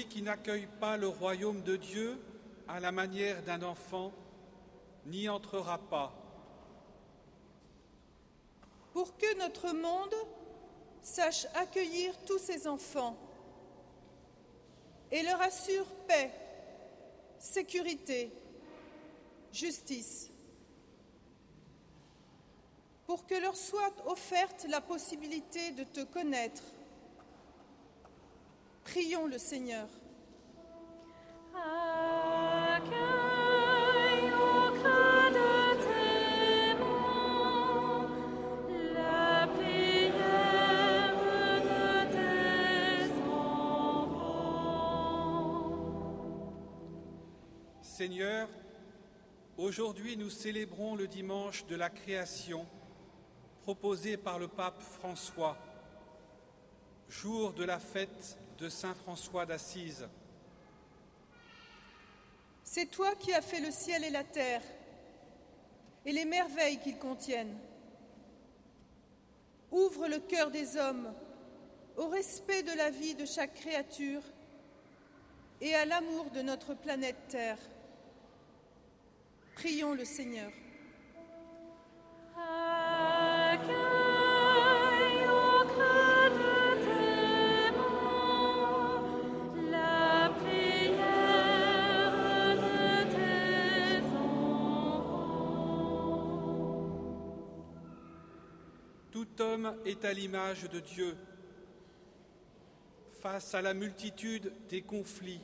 [0.10, 2.20] Qui n'accueille pas le royaume de Dieu
[2.68, 4.12] à la manière d'un enfant
[5.06, 6.14] n'y entrera pas.
[8.94, 10.16] pour que notre monde
[11.02, 13.18] sache accueillir tous ses enfants
[15.12, 16.32] et leur assure paix,
[17.40, 18.32] sécurité,
[19.52, 20.30] justice,
[23.06, 26.64] pour que leur soit offerte la possibilité de te connaître.
[28.84, 29.88] Prions le Seigneur.
[48.00, 48.48] Seigneur,
[49.58, 52.66] aujourd'hui nous célébrons le dimanche de la création
[53.64, 55.58] proposé par le pape François,
[57.10, 60.08] jour de la fête de Saint François d'Assise.
[62.72, 64.62] C'est toi qui as fait le ciel et la terre
[66.06, 67.58] et les merveilles qu'ils contiennent.
[69.72, 71.12] Ouvre le cœur des hommes
[71.98, 74.22] au respect de la vie de chaque créature
[75.62, 77.58] et à l'amour de notre planète Terre.
[79.56, 80.52] Prions le Seigneur.
[99.86, 101.16] Est à l'image de Dieu.
[103.22, 105.42] Face à la multitude des conflits,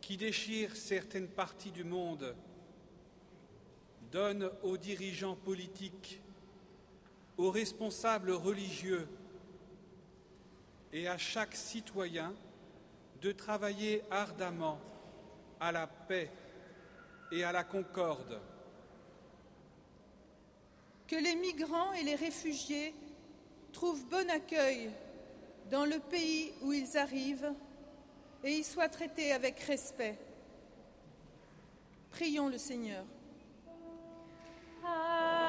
[0.00, 2.34] qui déchire certaines parties du monde
[4.10, 6.20] donne aux dirigeants politiques,
[7.36, 9.08] aux responsables religieux
[10.92, 12.34] et à chaque citoyen
[13.22, 14.80] de travailler ardemment
[15.60, 16.30] à la paix
[17.30, 18.40] et à la concorde.
[21.06, 22.94] Que les migrants et les réfugiés
[23.70, 24.90] trouvent bon accueil
[25.70, 27.52] dans le pays où ils arrivent
[28.42, 30.18] et y soient traités avec respect.
[32.10, 33.04] Prions le Seigneur.
[34.82, 35.39] Accueille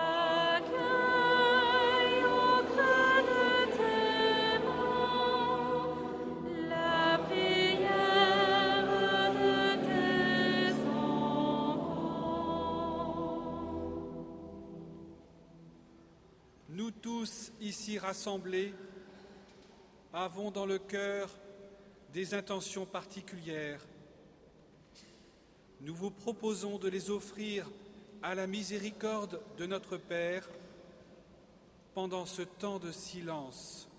[17.99, 18.73] rassemblés
[20.13, 21.29] avons dans le cœur
[22.13, 23.81] des intentions particulières.
[25.81, 27.69] Nous vous proposons de les offrir
[28.21, 30.47] à la miséricorde de notre Père
[31.93, 33.90] pendant ce temps de silence.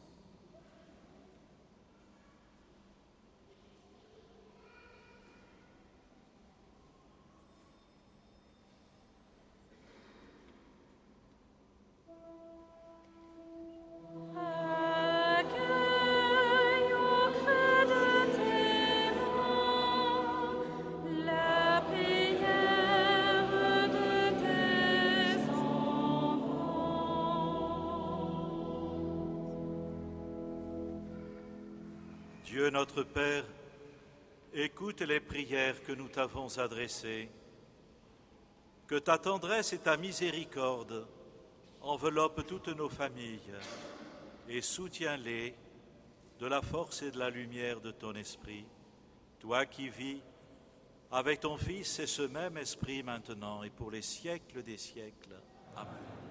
[35.07, 37.29] Les prières que nous t'avons adressées.
[38.87, 41.07] Que ta tendresse et ta miséricorde
[41.81, 43.53] enveloppent toutes nos familles
[44.49, 45.55] et soutiens-les
[46.39, 48.65] de la force et de la lumière de ton esprit,
[49.39, 50.21] toi qui vis
[51.11, 55.37] avec ton Fils et ce même esprit maintenant et pour les siècles des siècles.
[55.77, 56.22] Amen.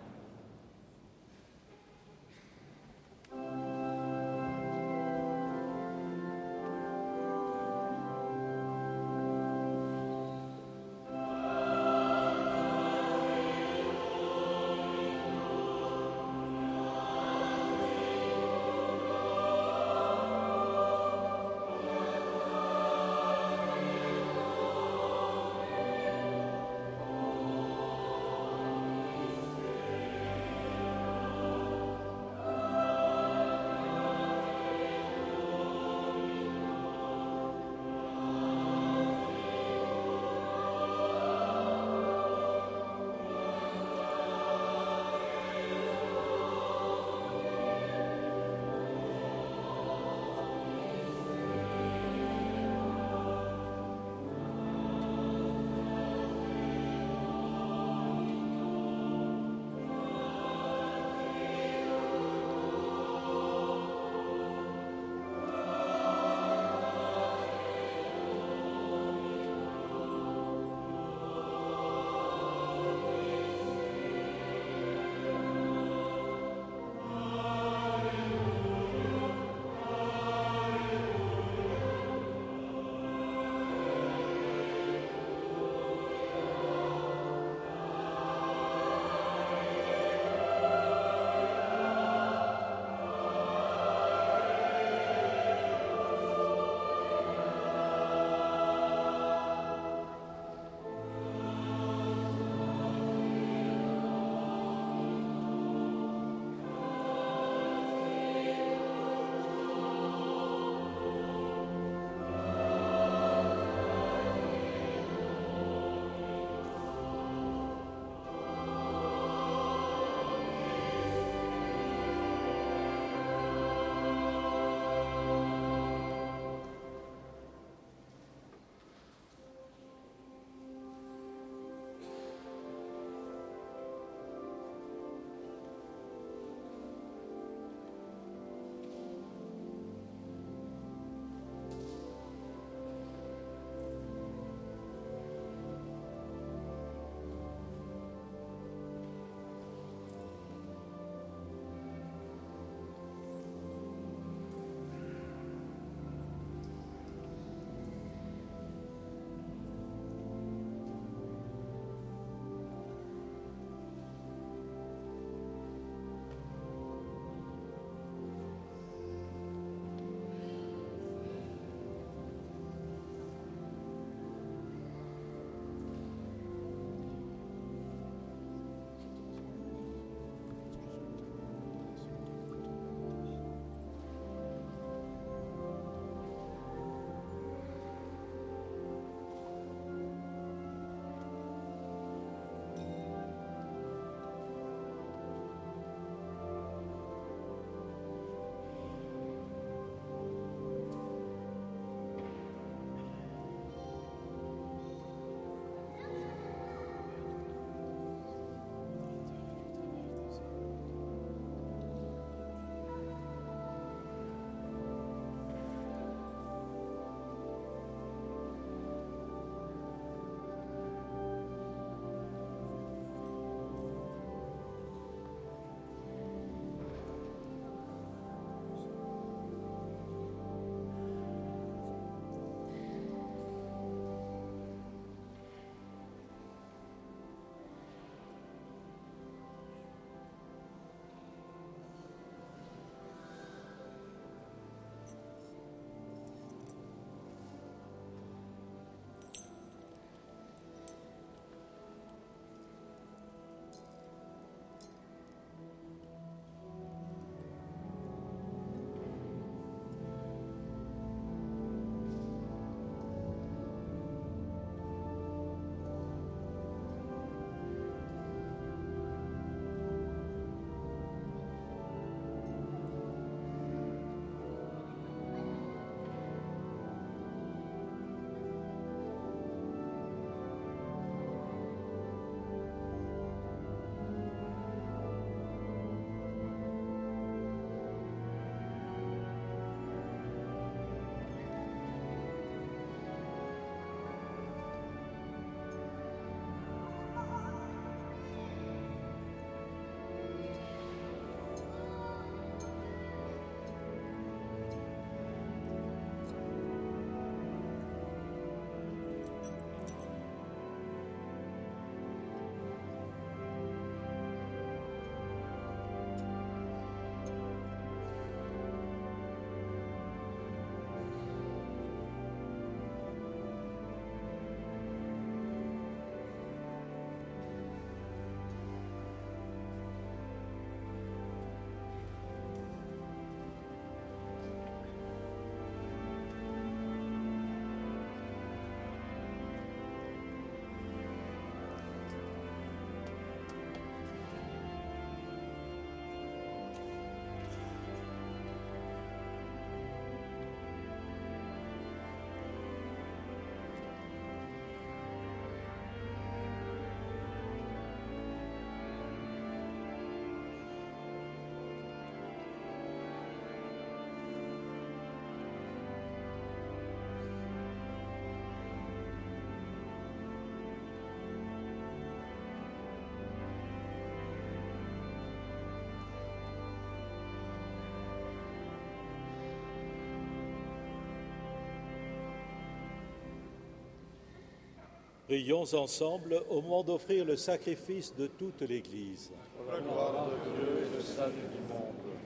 [385.32, 389.32] Prions ensemble au moment d'offrir le sacrifice de toute l'Église.
[389.56, 392.18] Pour la gloire de Dieu et le salut du monde.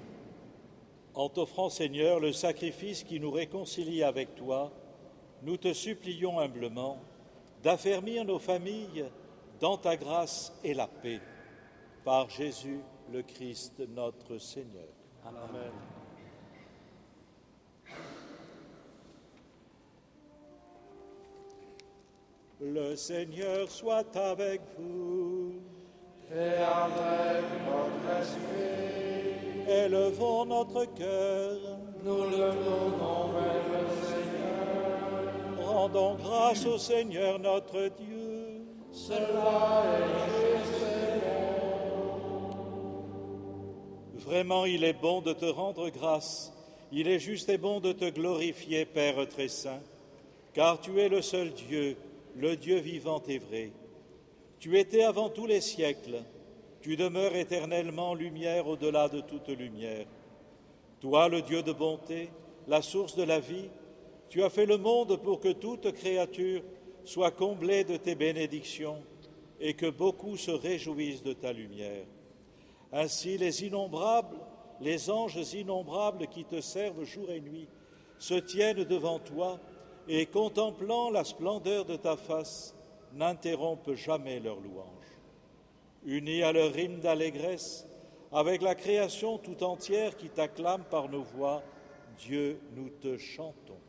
[1.13, 4.71] En t'offrant, Seigneur, le sacrifice qui nous réconcilie avec toi,
[5.43, 6.97] nous te supplions humblement
[7.61, 9.05] d'affermir nos familles
[9.59, 11.21] dans ta grâce et la paix.
[12.03, 12.79] Par Jésus
[13.13, 14.89] le Christ notre Seigneur.
[15.23, 15.94] Amen.
[22.75, 25.53] Le Seigneur soit avec vous.
[26.29, 31.57] Et avec votre esprit, Élevons notre cœur.
[32.03, 35.65] nous le tournons vers le Seigneur.
[35.65, 38.65] Rendons grâce au Seigneur notre Dieu.
[38.91, 40.83] Cela est juste
[44.17, 46.51] Vraiment, il est bon de te rendre grâce.
[46.91, 49.79] Il est juste et bon de te glorifier, Père très saint,
[50.53, 51.95] car tu es le seul Dieu,
[52.35, 53.71] le Dieu vivant et vrai.
[54.59, 56.23] Tu étais avant tous les siècles.
[56.81, 60.05] Tu demeures éternellement lumière au-delà de toute lumière.
[60.99, 62.29] Toi, le Dieu de bonté,
[62.67, 63.69] la source de la vie,
[64.29, 66.61] tu as fait le monde pour que toute créature
[67.03, 69.01] soit comblée de tes bénédictions
[69.59, 72.05] et que beaucoup se réjouissent de ta lumière.
[72.91, 74.37] Ainsi, les innombrables,
[74.81, 77.67] les anges innombrables qui te servent jour et nuit,
[78.17, 79.59] se tiennent devant toi
[80.07, 82.75] et, contemplant la splendeur de ta face,
[83.13, 84.85] n'interrompent jamais leur louange.
[86.05, 87.87] Unis à leur hymne d'allégresse,
[88.31, 91.63] avec la création tout entière qui t'acclame par nos voix,
[92.17, 93.79] Dieu, nous te chantons.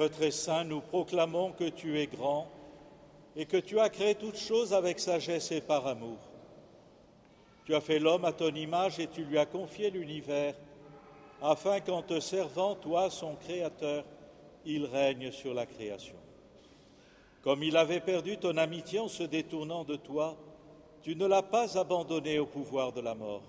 [0.00, 2.48] Père très saint, nous proclamons que tu es grand
[3.36, 6.16] et que tu as créé toutes choses avec sagesse et par amour.
[7.66, 10.54] Tu as fait l'homme à ton image et tu lui as confié l'univers,
[11.42, 14.06] afin qu'en te servant, toi, son Créateur,
[14.64, 16.16] il règne sur la création.
[17.42, 20.34] Comme il avait perdu ton amitié en se détournant de toi,
[21.02, 23.42] tu ne l'as pas abandonné au pouvoir de la mort.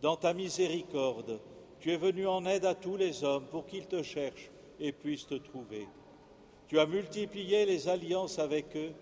[0.00, 1.38] Dans ta miséricorde,
[1.80, 4.50] tu es venu en aide à tous les hommes pour qu'ils te cherchent
[4.80, 5.86] et puissent te trouver.
[6.68, 8.92] Tu as multiplié les alliances avec eux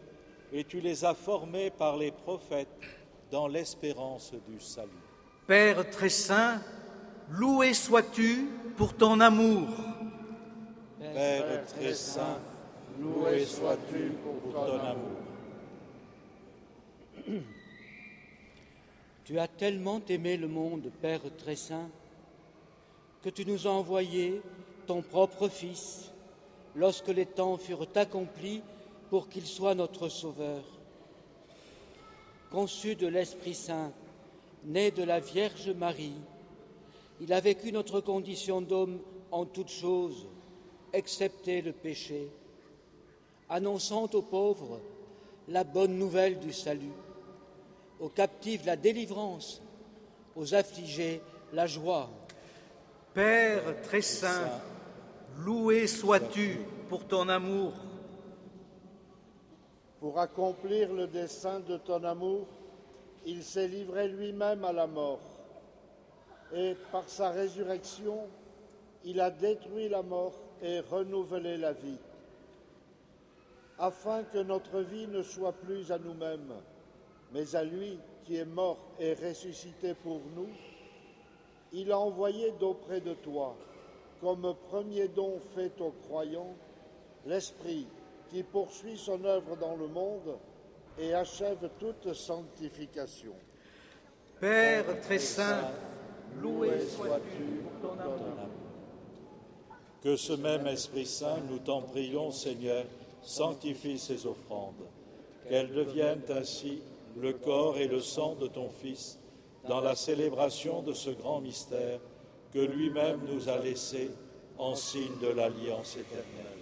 [0.53, 2.69] et tu les as formés par les prophètes
[3.31, 4.91] dans l'espérance du salut.
[5.47, 6.61] Père très saint,
[7.31, 9.69] loué sois-tu pour ton amour.
[10.99, 12.39] Père très saint,
[13.01, 15.25] loué sois-tu pour ton amour.
[19.25, 21.89] Tu as tellement aimé le monde, Père très saint,
[23.23, 24.43] que tu nous as envoyé
[24.87, 26.13] ton propre Fils
[26.77, 28.63] lorsque les temps furent accomplis
[29.11, 30.63] pour qu'il soit notre Sauveur.
[32.51, 33.93] Conçu de l'Esprit Saint,
[34.65, 36.21] né de la Vierge Marie,
[37.21, 40.27] il a vécu notre condition d'homme en toutes choses,
[40.93, 42.29] excepté le péché,
[43.49, 44.81] annonçant aux pauvres
[45.49, 46.95] la bonne nouvelle du salut,
[48.01, 49.63] aux captifs la délivrance,
[50.37, 51.21] aux affligés
[51.53, 52.09] la joie.
[53.13, 54.51] Père très saint,
[55.39, 57.73] loué sois-tu pour ton amour.
[60.01, 62.47] Pour accomplir le dessein de ton amour,
[63.27, 65.21] il s'est livré lui-même à la mort.
[66.55, 68.27] Et par sa résurrection,
[69.05, 71.99] il a détruit la mort et renouvelé la vie.
[73.79, 76.55] Afin que notre vie ne soit plus à nous-mêmes,
[77.33, 80.49] mais à lui qui est mort et ressuscité pour nous,
[81.73, 83.57] il a envoyé d'auprès de toi,
[84.25, 86.55] comme premier don fait aux croyants,
[87.27, 87.87] l'Esprit
[88.31, 90.39] qui poursuit son œuvre dans le monde
[90.99, 93.35] et achève toute sanctification.
[94.41, 95.71] Père très saint,
[96.41, 98.49] loué sois-tu ton âme.
[100.03, 102.85] Que ce même Esprit Saint, nous t'en prions, Seigneur,
[103.21, 104.89] sanctifie ces offrandes,
[105.49, 106.81] qu'elles deviennent ainsi
[107.19, 109.19] le corps et le sang de ton Fils
[109.69, 112.01] dans la célébration de ce grand mystère
[112.55, 114.13] que lui-même nous a laissé
[114.57, 116.55] en signe de l'alliance éternelle.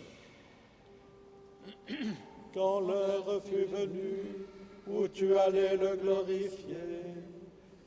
[2.54, 4.46] Quand l'heure fut venue
[4.86, 7.12] où tu allais le glorifier,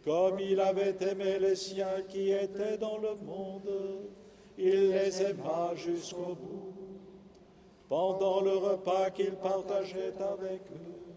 [0.03, 3.72] comme il avait aimé les siens qui étaient dans le monde,
[4.58, 6.74] il les aima jusqu'au bout.
[7.89, 11.16] Pendant le repas qu'il partageait avec eux,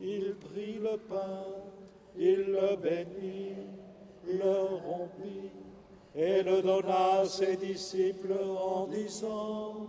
[0.00, 1.44] il prit le pain,
[2.18, 3.54] il le bénit,
[4.26, 4.54] le
[4.86, 5.50] rompit
[6.16, 9.86] et le donna à ses disciples en disant,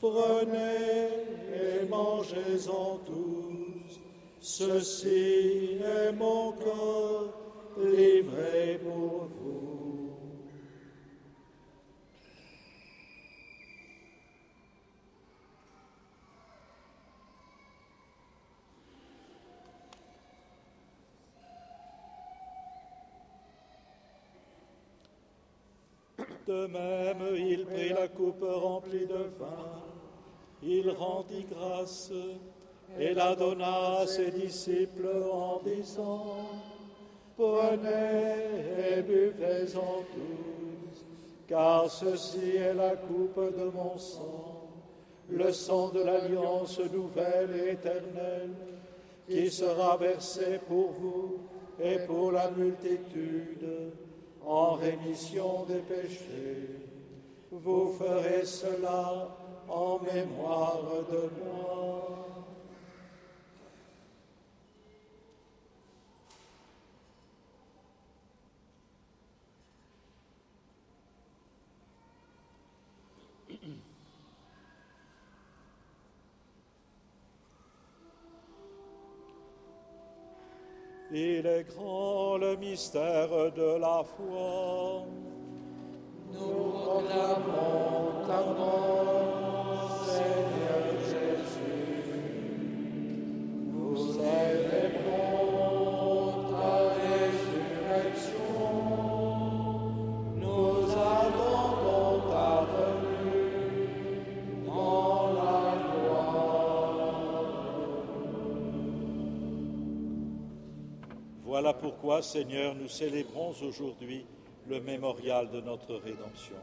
[0.00, 1.08] Prenez
[1.54, 4.00] et mangez-en tous,
[4.40, 7.32] ceci est mon corps
[7.78, 9.75] livré pour vous.
[26.56, 29.82] De même, il prit la coupe remplie de vin,
[30.62, 32.10] il rendit grâce
[32.98, 36.36] et la donna à ses disciples en disant,
[37.36, 41.04] Prenez et buvez-en tous,
[41.46, 44.70] car ceci est la coupe de mon sang,
[45.28, 48.54] le sang de l'alliance nouvelle et éternelle,
[49.28, 51.38] qui sera versé pour vous
[51.82, 53.92] et pour la multitude
[54.46, 56.70] en rémission des péchés.
[57.50, 59.28] Vous ferez cela
[59.68, 62.35] en mémoire de moi.
[81.18, 85.06] Il est grand le mystère de la foi.
[86.30, 89.35] Nous proclamons ta mort,
[111.80, 114.26] pourquoi, Seigneur, nous célébrons aujourd'hui
[114.68, 116.56] le mémorial de notre rédemption.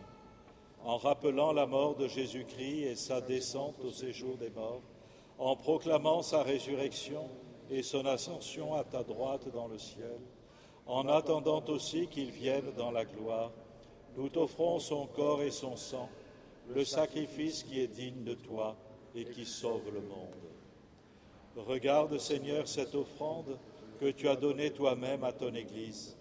[0.83, 4.81] En rappelant la mort de Jésus-Christ et sa descente au séjour des morts,
[5.39, 7.29] en proclamant sa résurrection
[7.69, 10.19] et son ascension à ta droite dans le ciel,
[10.85, 13.51] en attendant aussi qu'il vienne dans la gloire,
[14.17, 16.09] nous t'offrons son corps et son sang,
[16.69, 18.75] le sacrifice qui est digne de toi
[19.15, 20.35] et qui sauve le monde.
[21.55, 23.57] Regarde, Seigneur, cette offrande
[23.99, 26.17] que tu as donnée toi-même à ton Église.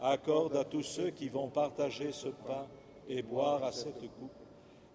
[0.00, 2.66] Accorde à tous ceux qui vont partager ce pain
[3.08, 4.30] et boire à cette coupe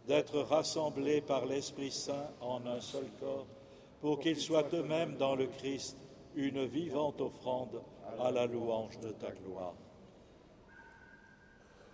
[0.08, 3.48] d'être rassemblés par l'Esprit Saint en un seul corps,
[4.02, 5.98] pour qu'ils soient eux-mêmes dans le Christ
[6.36, 7.82] une vivante offrande
[8.20, 9.74] à la louange de ta gloire.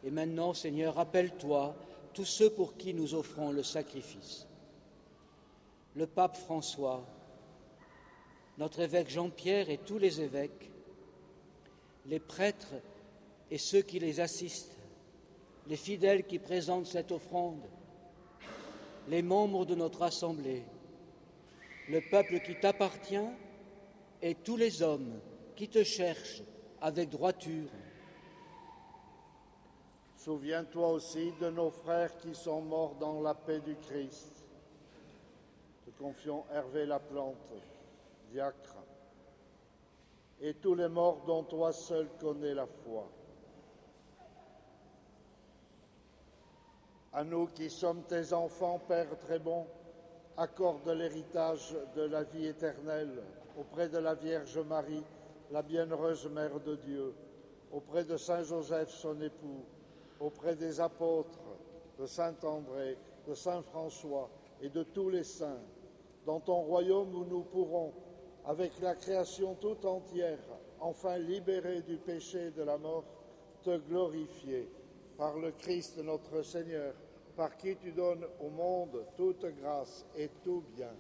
[0.04, 1.76] Et maintenant, Seigneur, rappelle-toi
[2.14, 4.48] tous ceux pour qui nous offrons le sacrifice.
[5.96, 7.04] Le pape François,
[8.58, 10.72] notre évêque Jean-Pierre et tous les évêques,
[12.08, 12.74] les prêtres
[13.52, 14.78] et ceux qui les assistent,
[15.68, 17.62] les fidèles qui présentent cette offrande,
[19.10, 20.64] les membres de notre Assemblée,
[21.90, 23.30] le peuple qui t'appartient
[24.22, 25.20] et tous les hommes
[25.56, 26.42] qui te cherchent
[26.82, 27.70] avec droiture.
[30.18, 34.46] Souviens-toi aussi de nos frères qui sont morts dans la paix du Christ.
[35.86, 37.54] Te confions Hervé Laplante,
[38.32, 38.76] diacre,
[40.40, 43.10] et tous les morts dont toi seul connais la foi.
[47.14, 49.66] À nous qui sommes tes enfants, Père très bon,
[50.36, 53.24] accorde l'héritage de la vie éternelle
[53.58, 55.04] auprès de la Vierge Marie
[55.52, 57.14] la bienheureuse Mère de Dieu,
[57.72, 59.64] auprès de Saint Joseph, son époux,
[60.20, 61.40] auprès des apôtres,
[61.98, 62.98] de Saint André,
[63.28, 64.30] de Saint François
[64.62, 65.62] et de tous les saints,
[66.26, 67.94] dans ton royaume où nous pourrons,
[68.48, 70.40] avec la création tout entière,
[70.80, 73.04] enfin libérés du péché et de la mort,
[73.62, 74.70] te glorifier
[75.18, 76.94] par le Christ notre Seigneur,
[77.36, 80.96] par qui tu donnes au monde toute grâce et tout bien.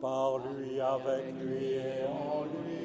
[0.00, 2.76] Par lui, avec lui et en lui.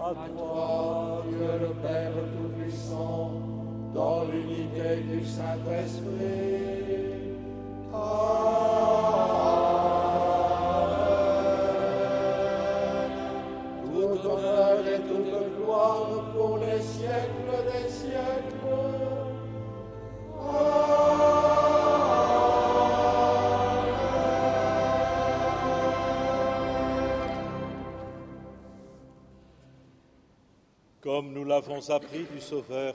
[0.00, 3.23] À toi, Dieu le Père Tout-Puissant,
[3.94, 6.02] dans l'unité du Saint-Esprit.
[7.92, 8.24] Amen.
[13.84, 18.54] Tout honneur et toute gloire pour les siècles des siècles.
[31.00, 32.94] Comme nous l'avons appris du Sauveur,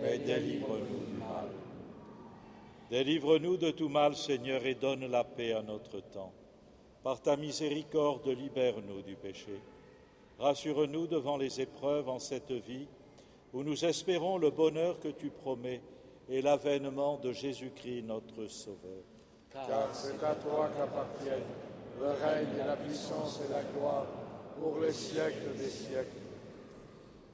[0.00, 1.48] mais délivre-nous du mal.
[2.90, 6.32] Délivre-nous de tout mal, Seigneur, et donne la paix à notre temps.
[7.02, 9.60] Par ta miséricorde, libère-nous du péché.
[10.38, 12.88] Rassure-nous devant les épreuves en cette vie,
[13.52, 15.80] où nous espérons le bonheur que tu promets
[16.28, 19.04] et l'avènement de Jésus-Christ, notre Sauveur.
[19.52, 21.42] Car c'est à toi qu'appartiennent
[22.00, 24.06] le règne la puissance et la gloire
[24.60, 26.23] pour les siècles des siècles.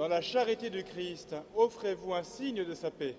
[0.00, 3.16] Dans la charité du Christ, offrez-vous un signe de sa paix.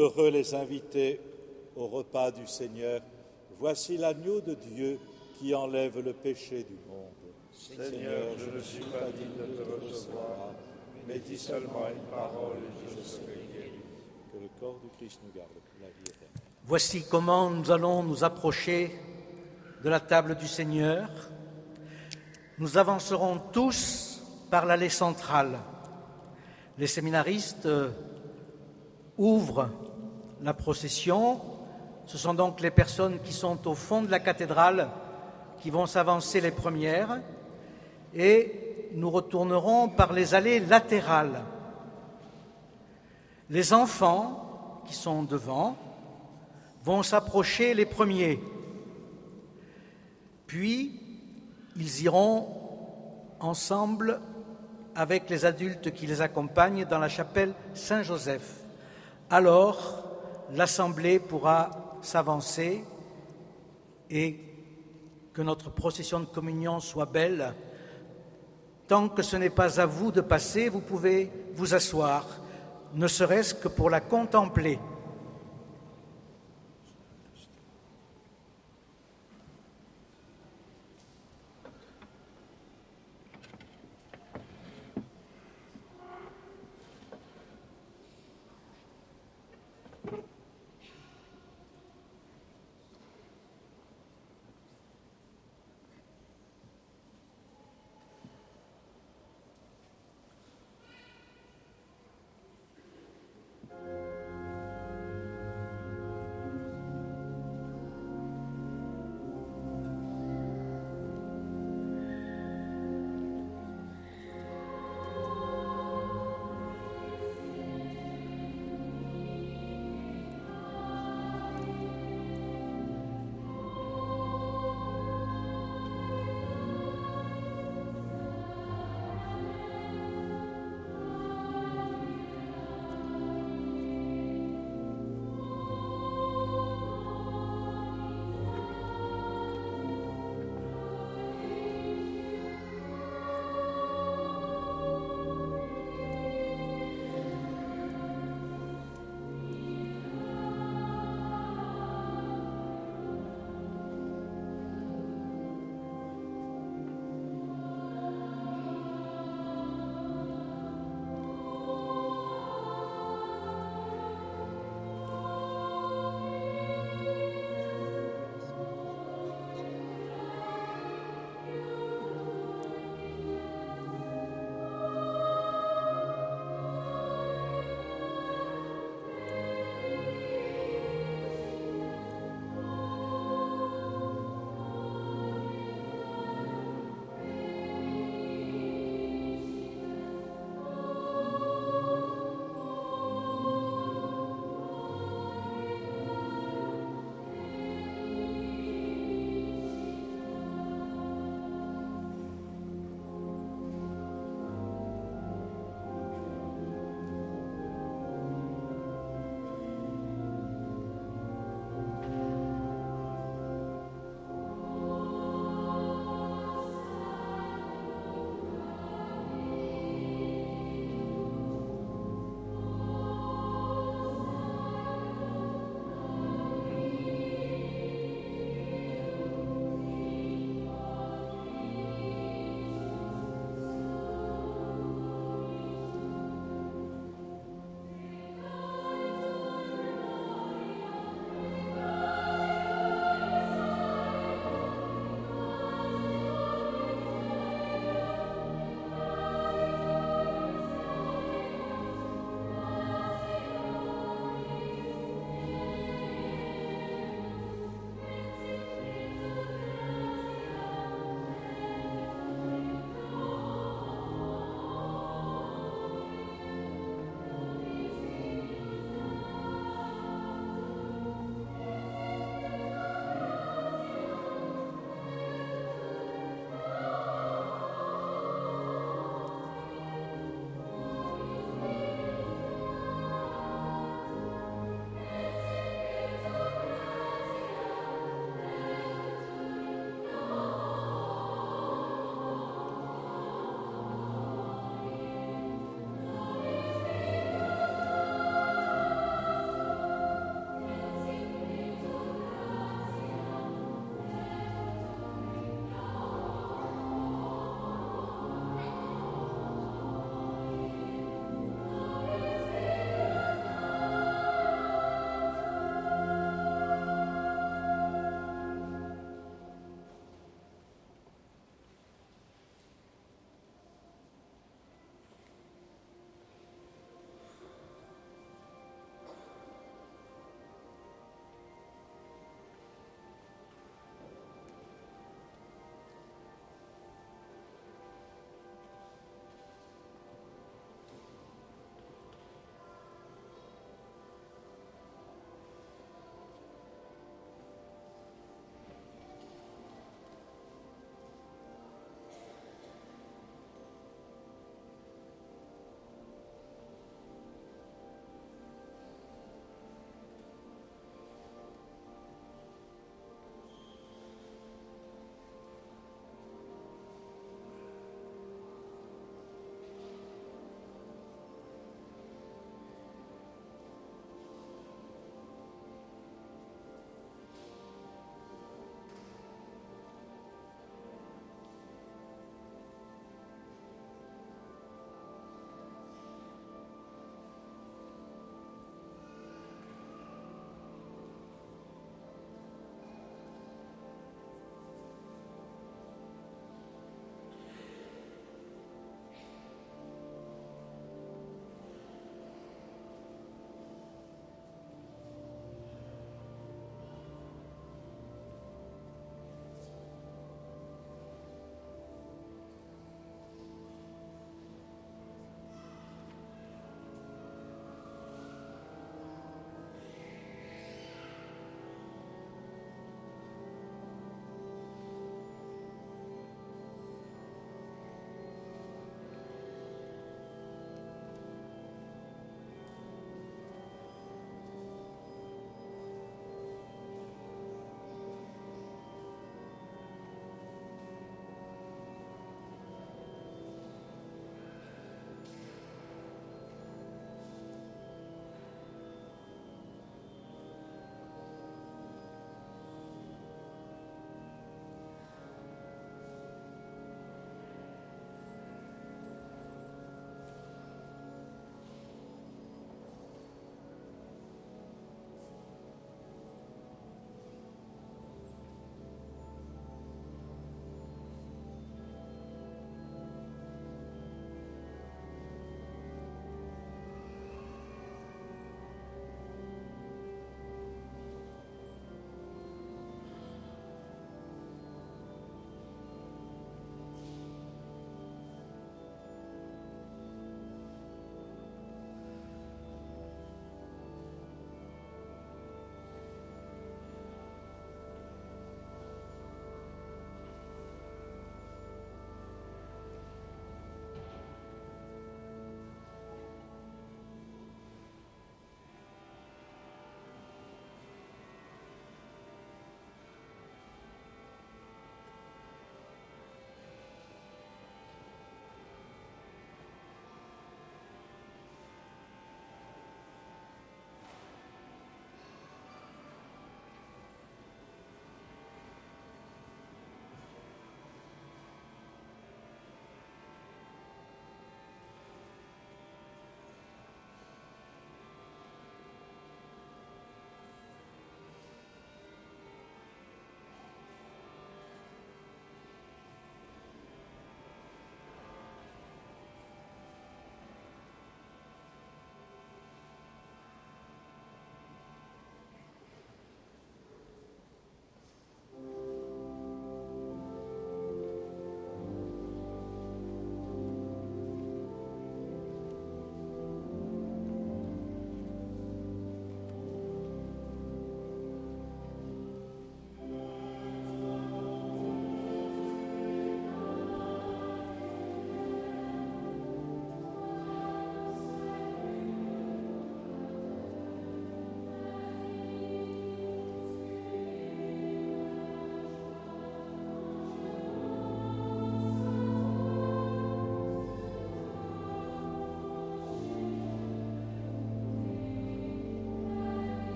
[0.00, 1.20] Heureux les invités
[1.76, 3.02] au repas du Seigneur.
[3.58, 4.98] Voici l'agneau de Dieu
[5.38, 7.12] qui enlève le péché du monde.
[7.52, 10.54] Seigneur, je ne suis pas digne de te recevoir,
[11.06, 13.72] mais dis seulement une parole et je serai guéri.
[14.32, 16.48] Que le corps du Christ nous garde pour la vie éternelle.
[16.64, 18.98] Voici comment nous allons nous approcher
[19.84, 21.10] de la table du Seigneur.
[22.56, 25.58] Nous avancerons tous par l'allée centrale.
[26.78, 27.90] Les séminaristes euh,
[29.18, 29.68] ouvrent
[30.42, 31.40] la procession.
[32.06, 34.88] Ce sont donc les personnes qui sont au fond de la cathédrale
[35.60, 37.20] qui vont s'avancer les premières.
[38.14, 41.42] Et nous retournerons par les allées latérales.
[43.48, 45.76] Les enfants qui sont devant
[46.84, 48.40] vont s'approcher les premiers.
[50.46, 51.00] Puis,
[51.76, 52.48] ils iront
[53.38, 54.20] ensemble
[54.94, 58.60] avec les adultes qui les accompagnent dans la chapelle Saint-Joseph.
[59.30, 59.99] Alors,
[60.54, 61.70] l'Assemblée pourra
[62.02, 62.84] s'avancer
[64.10, 64.40] et
[65.32, 67.54] que notre procession de communion soit belle.
[68.88, 72.26] Tant que ce n'est pas à vous de passer, vous pouvez vous asseoir,
[72.94, 74.78] ne serait-ce que pour la contempler.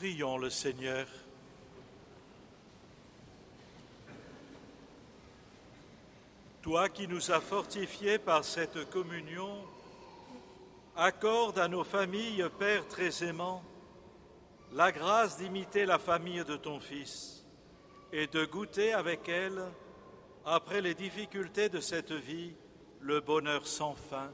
[0.00, 1.06] Prions le Seigneur.
[6.62, 9.58] Toi qui nous as fortifiés par cette communion,
[10.96, 13.62] accorde à nos familles, Père très aimant,
[14.72, 17.44] la grâce d'imiter la famille de ton Fils
[18.10, 19.62] et de goûter avec elle,
[20.46, 22.54] après les difficultés de cette vie,
[23.02, 24.30] le bonheur sans fin,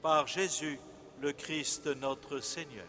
[0.00, 0.80] par Jésus,
[1.20, 2.86] le Christ notre Seigneur.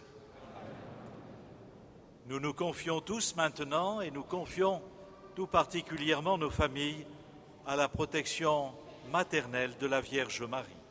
[2.27, 4.81] Nous nous confions tous maintenant et nous confions
[5.35, 7.05] tout particulièrement nos familles
[7.67, 8.71] à la protection
[9.11, 10.84] maternelle de la Vierge Marie.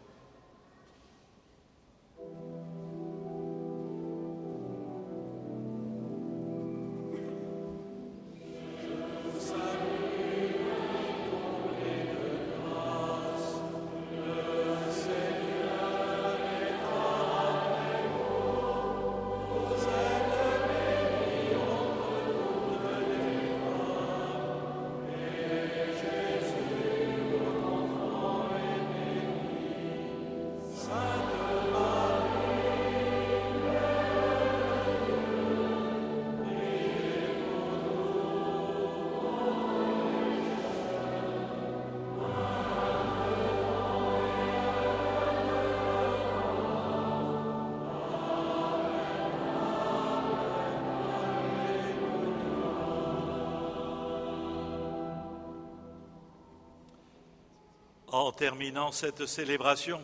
[58.35, 60.01] Terminant cette célébration,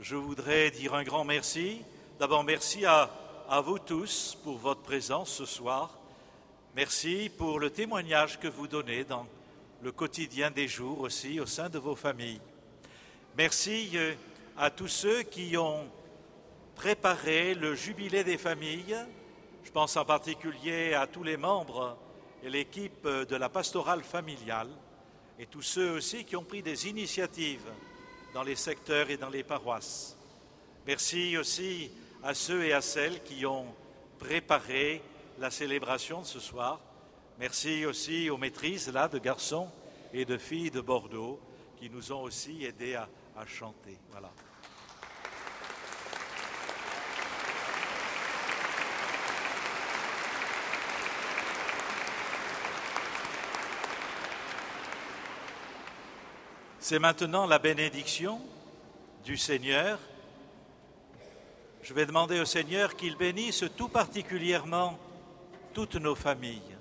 [0.00, 1.80] je voudrais dire un grand merci.
[2.18, 3.10] D'abord, merci à,
[3.48, 5.98] à, vous tous pour votre présence ce soir.
[6.76, 9.26] Merci pour le témoignage que vous donnez dans
[9.82, 12.40] le quotidien des jours aussi au sein de vos familles.
[13.36, 14.14] Merci euh,
[14.56, 15.88] à tous ceux qui ont
[16.74, 18.96] préparé le jubilé des familles.
[19.64, 21.96] Je pense en particulier à tous les membres
[22.42, 24.68] et l'équipe de la pastorale familiale
[25.38, 27.70] et tous ceux aussi qui ont pris des initiatives
[28.34, 30.16] dans les secteurs et dans les paroisses.
[30.86, 31.90] Merci aussi
[32.22, 33.66] à ceux et à celles qui ont
[34.18, 35.02] préparé
[35.38, 36.80] la célébration de ce soir.
[37.38, 39.68] Merci aussi aux maîtrises là de garçons
[40.12, 41.38] et de filles de Bordeaux
[41.78, 43.96] qui nous ont aussi aidés à, à chanter.
[44.10, 44.30] Voilà.
[56.80, 58.40] C'est maintenant la bénédiction
[59.24, 59.98] du Seigneur.
[61.82, 64.96] Je vais demander au Seigneur qu'il bénisse tout particulièrement
[65.74, 66.76] toutes nos familles,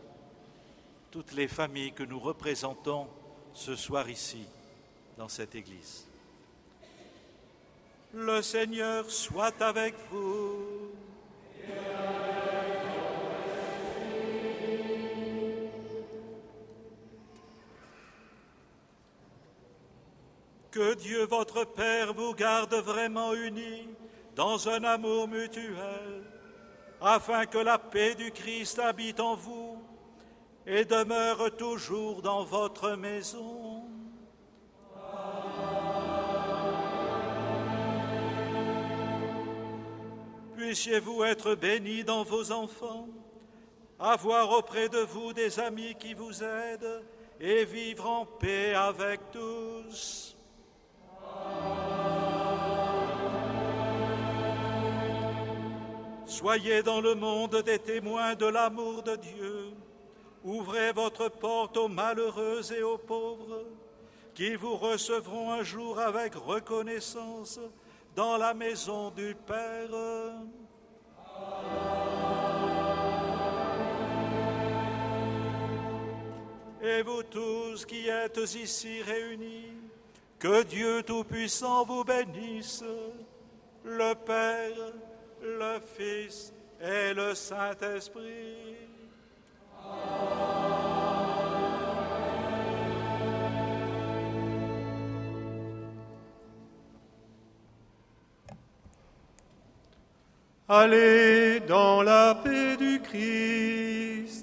[1.10, 3.08] toutes les familles que nous représentons
[3.54, 4.46] ce soir ici,
[5.18, 6.06] dans cette Église.
[8.14, 10.92] Le Seigneur soit avec vous.
[20.78, 23.90] Que Dieu votre Père vous garde vraiment unis
[24.36, 26.24] dans un amour mutuel,
[27.02, 29.80] afin que la paix du Christ habite en vous
[30.68, 33.86] et demeure toujours dans votre maison.
[40.56, 43.08] Puissiez-vous être bénis dans vos enfants,
[43.98, 47.04] avoir auprès de vous des amis qui vous aident
[47.40, 50.37] et vivre en paix avec tous.
[56.38, 59.72] Soyez dans le monde des témoins de l'amour de Dieu.
[60.44, 63.66] Ouvrez votre porte aux malheureux et aux pauvres,
[64.36, 67.60] qui vous recevront un jour avec reconnaissance
[68.16, 69.90] dans la maison du Père.
[76.84, 79.77] Et vous tous qui êtes ici réunis,
[80.40, 82.84] que Dieu Tout-Puissant vous bénisse,
[83.84, 84.94] le Père,
[85.42, 88.76] le Fils et le Saint-Esprit.
[100.70, 104.37] Allez dans la paix du Christ.